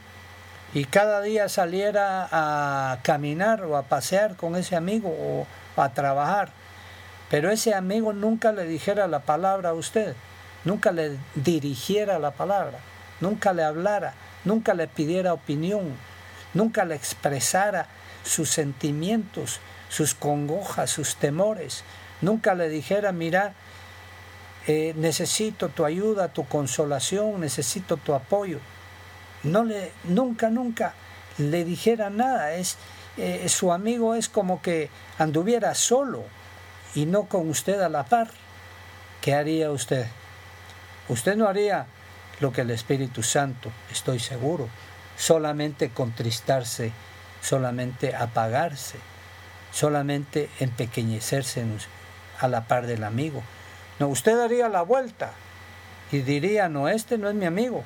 y 0.73 0.85
cada 0.85 1.21
día 1.21 1.49
saliera 1.49 2.27
a 2.31 2.99
caminar 3.03 3.63
o 3.63 3.77
a 3.77 3.83
pasear 3.83 4.35
con 4.35 4.55
ese 4.55 4.75
amigo 4.75 5.09
o 5.09 5.47
a 5.81 5.89
trabajar, 5.89 6.49
pero 7.29 7.51
ese 7.51 7.73
amigo 7.73 8.13
nunca 8.13 8.51
le 8.51 8.65
dijera 8.65 9.07
la 9.07 9.19
palabra 9.19 9.69
a 9.69 9.73
usted, 9.73 10.15
nunca 10.65 10.91
le 10.91 11.17
dirigiera 11.35 12.19
la 12.19 12.31
palabra, 12.31 12.79
nunca 13.21 13.53
le 13.53 13.63
hablara, 13.63 14.13
nunca 14.45 14.73
le 14.73 14.87
pidiera 14.87 15.33
opinión, 15.33 15.93
nunca 16.53 16.85
le 16.85 16.95
expresara 16.95 17.87
sus 18.23 18.49
sentimientos, 18.49 19.59
sus 19.89 20.13
congojas, 20.13 20.89
sus 20.89 21.15
temores. 21.15 21.83
Nunca 22.21 22.53
le 22.53 22.69
dijera, 22.69 23.11
mira, 23.11 23.53
eh, 24.67 24.93
necesito 24.95 25.69
tu 25.69 25.83
ayuda, 25.83 26.29
tu 26.29 26.47
consolación, 26.47 27.41
necesito 27.41 27.97
tu 27.97 28.13
apoyo. 28.13 28.59
No 29.43 29.63
le, 29.63 29.91
nunca, 30.05 30.49
nunca 30.49 30.93
le 31.37 31.65
dijera 31.65 32.09
nada. 32.09 32.53
Es, 32.53 32.77
eh, 33.17 33.49
su 33.49 33.73
amigo 33.73 34.15
es 34.15 34.29
como 34.29 34.61
que 34.61 34.89
anduviera 35.17 35.73
solo 35.75 36.23
y 36.95 37.05
no 37.05 37.23
con 37.23 37.49
usted 37.49 37.81
a 37.81 37.89
la 37.89 38.05
par. 38.05 38.29
¿Qué 39.21 39.33
haría 39.33 39.71
usted? 39.71 40.07
Usted 41.09 41.35
no 41.35 41.47
haría 41.47 41.87
lo 42.39 42.53
que 42.53 42.61
el 42.61 42.69
Espíritu 42.69 43.23
Santo, 43.23 43.69
estoy 43.91 44.19
seguro, 44.19 44.69
solamente 45.17 45.89
contristarse, 45.89 46.93
solamente 47.41 48.15
apagarse 48.15 49.08
solamente 49.79 50.49
empequeñecerse 50.59 51.63
a 52.37 52.49
la 52.49 52.65
par 52.65 52.85
del 52.85 53.05
amigo. 53.05 53.41
No, 53.97 54.09
usted 54.09 54.35
daría 54.35 54.67
la 54.67 54.81
vuelta 54.81 55.31
y 56.11 56.19
diría, 56.19 56.67
no, 56.67 56.89
este 56.89 57.17
no 57.17 57.29
es 57.29 57.35
mi 57.35 57.45
amigo, 57.45 57.85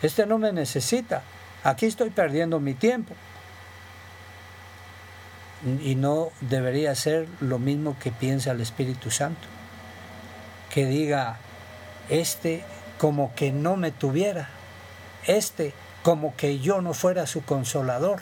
este 0.00 0.26
no 0.26 0.38
me 0.38 0.52
necesita, 0.52 1.22
aquí 1.64 1.86
estoy 1.86 2.10
perdiendo 2.10 2.60
mi 2.60 2.74
tiempo. 2.74 3.14
Y 5.82 5.96
no 5.96 6.30
debería 6.40 6.94
ser 6.94 7.26
lo 7.40 7.58
mismo 7.58 7.96
que 7.98 8.12
piensa 8.12 8.52
el 8.52 8.60
Espíritu 8.60 9.10
Santo, 9.10 9.48
que 10.72 10.86
diga, 10.86 11.38
este 12.10 12.62
como 12.96 13.34
que 13.34 13.50
no 13.50 13.76
me 13.76 13.90
tuviera, 13.90 14.50
este 15.26 15.74
como 16.04 16.36
que 16.36 16.60
yo 16.60 16.80
no 16.80 16.94
fuera 16.94 17.26
su 17.26 17.42
consolador, 17.42 18.20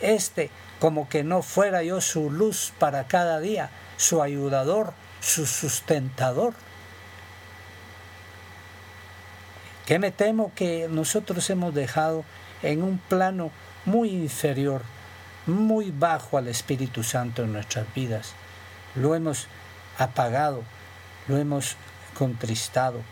este 0.00 0.50
como 0.82 1.08
que 1.08 1.22
no 1.22 1.42
fuera 1.42 1.84
yo 1.84 2.00
su 2.00 2.28
luz 2.28 2.72
para 2.80 3.06
cada 3.06 3.38
día, 3.38 3.70
su 3.98 4.20
ayudador, 4.20 4.94
su 5.20 5.46
sustentador. 5.46 6.54
Que 9.86 10.00
me 10.00 10.10
temo 10.10 10.50
que 10.56 10.88
nosotros 10.90 11.48
hemos 11.50 11.72
dejado 11.72 12.24
en 12.64 12.82
un 12.82 12.98
plano 12.98 13.52
muy 13.84 14.08
inferior, 14.08 14.82
muy 15.46 15.92
bajo 15.92 16.36
al 16.36 16.48
Espíritu 16.48 17.04
Santo 17.04 17.44
en 17.44 17.52
nuestras 17.52 17.86
vidas. 17.94 18.32
Lo 18.96 19.14
hemos 19.14 19.46
apagado, 19.98 20.64
lo 21.28 21.36
hemos 21.36 21.76
contristado. 22.18 23.02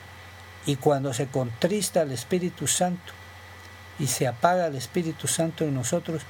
Y 0.66 0.74
cuando 0.74 1.14
se 1.14 1.28
contrista 1.28 2.02
el 2.02 2.10
Espíritu 2.10 2.66
Santo 2.66 3.12
y 4.00 4.08
se 4.08 4.26
apaga 4.26 4.66
el 4.66 4.74
Espíritu 4.74 5.28
Santo 5.28 5.62
en 5.62 5.76
nosotros, 5.76 6.22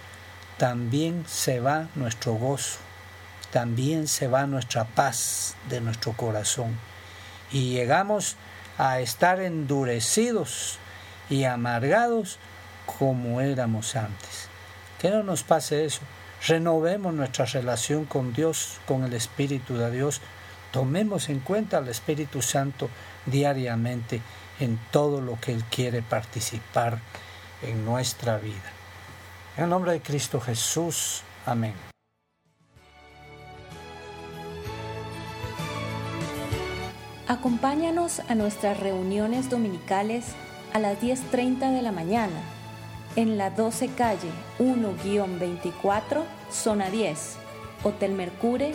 también 0.61 1.25
se 1.27 1.59
va 1.59 1.89
nuestro 1.95 2.35
gozo, 2.35 2.81
también 3.51 4.07
se 4.07 4.29
va 4.29 4.47
nuestra 4.47 4.85
paz 4.85 5.57
de 5.71 5.81
nuestro 5.81 6.13
corazón. 6.13 6.79
Y 7.51 7.71
llegamos 7.71 8.37
a 8.77 9.01
estar 9.01 9.41
endurecidos 9.41 10.77
y 11.31 11.45
amargados 11.45 12.39
como 12.85 13.41
éramos 13.41 13.97
antes. 13.97 14.51
Que 15.01 15.09
no 15.09 15.23
nos 15.23 15.45
pase 15.45 15.87
eso. 15.87 16.03
Renovemos 16.47 17.15
nuestra 17.15 17.47
relación 17.47 18.05
con 18.05 18.35
Dios, 18.35 18.81
con 18.87 19.05
el 19.05 19.15
Espíritu 19.15 19.79
de 19.79 19.91
Dios. 19.91 20.21
Tomemos 20.73 21.31
en 21.31 21.41
cuenta 21.41 21.79
al 21.79 21.89
Espíritu 21.89 22.43
Santo 22.43 22.91
diariamente 23.25 24.21
en 24.59 24.79
todo 24.91 25.23
lo 25.23 25.41
que 25.41 25.53
Él 25.53 25.65
quiere 25.71 26.03
participar 26.03 26.99
en 27.63 27.83
nuestra 27.87 28.37
vida. 28.37 28.80
En 29.57 29.65
el 29.65 29.71
nombre 29.71 29.93
de 29.93 30.01
Cristo 30.01 30.41
Jesús. 30.41 31.23
Amén. 31.45 31.75
Acompáñanos 37.29 38.21
a 38.29 38.35
nuestras 38.35 38.81
reuniones 38.81 39.51
dominicales 39.51 40.35
a 40.73 40.79
las 40.79 41.01
10.30 41.01 41.73
de 41.73 41.83
la 41.83 41.93
mañana 41.93 42.41
en 43.17 43.39
la 43.39 43.51
12 43.51 43.89
calle 43.89 44.31
1-24, 44.59 46.25
zona 46.51 46.91
10, 46.91 47.37
Hotel 47.85 48.13
Mercure, 48.13 48.73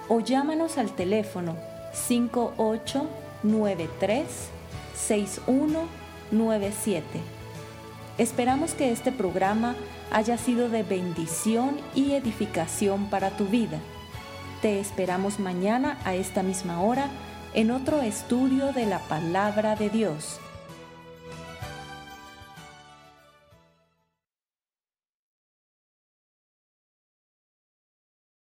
o 0.10 0.19
llámanos 0.19 0.77
al 0.79 0.95
teléfono 0.95 1.55
5893 1.93 4.25
6197. 4.95 7.05
Esperamos 8.17 8.73
que 8.73 8.91
este 8.91 9.12
programa 9.12 9.75
haya 10.12 10.39
sido 10.39 10.69
de 10.69 10.81
bendición 10.81 11.77
y 11.93 12.13
edificación 12.13 13.12
para 13.12 13.29
tu 13.29 13.45
vida. 13.45 13.77
Te 14.63 14.79
esperamos 14.79 15.39
mañana 15.39 15.99
a 16.03 16.15
esta 16.15 16.41
misma 16.41 16.81
hora 16.81 17.12
en 17.53 17.69
otro 17.69 18.01
estudio 18.01 18.73
de 18.73 18.88
la 18.88 18.97
palabra 19.07 19.75
de 19.75 19.91
Dios 19.91 20.39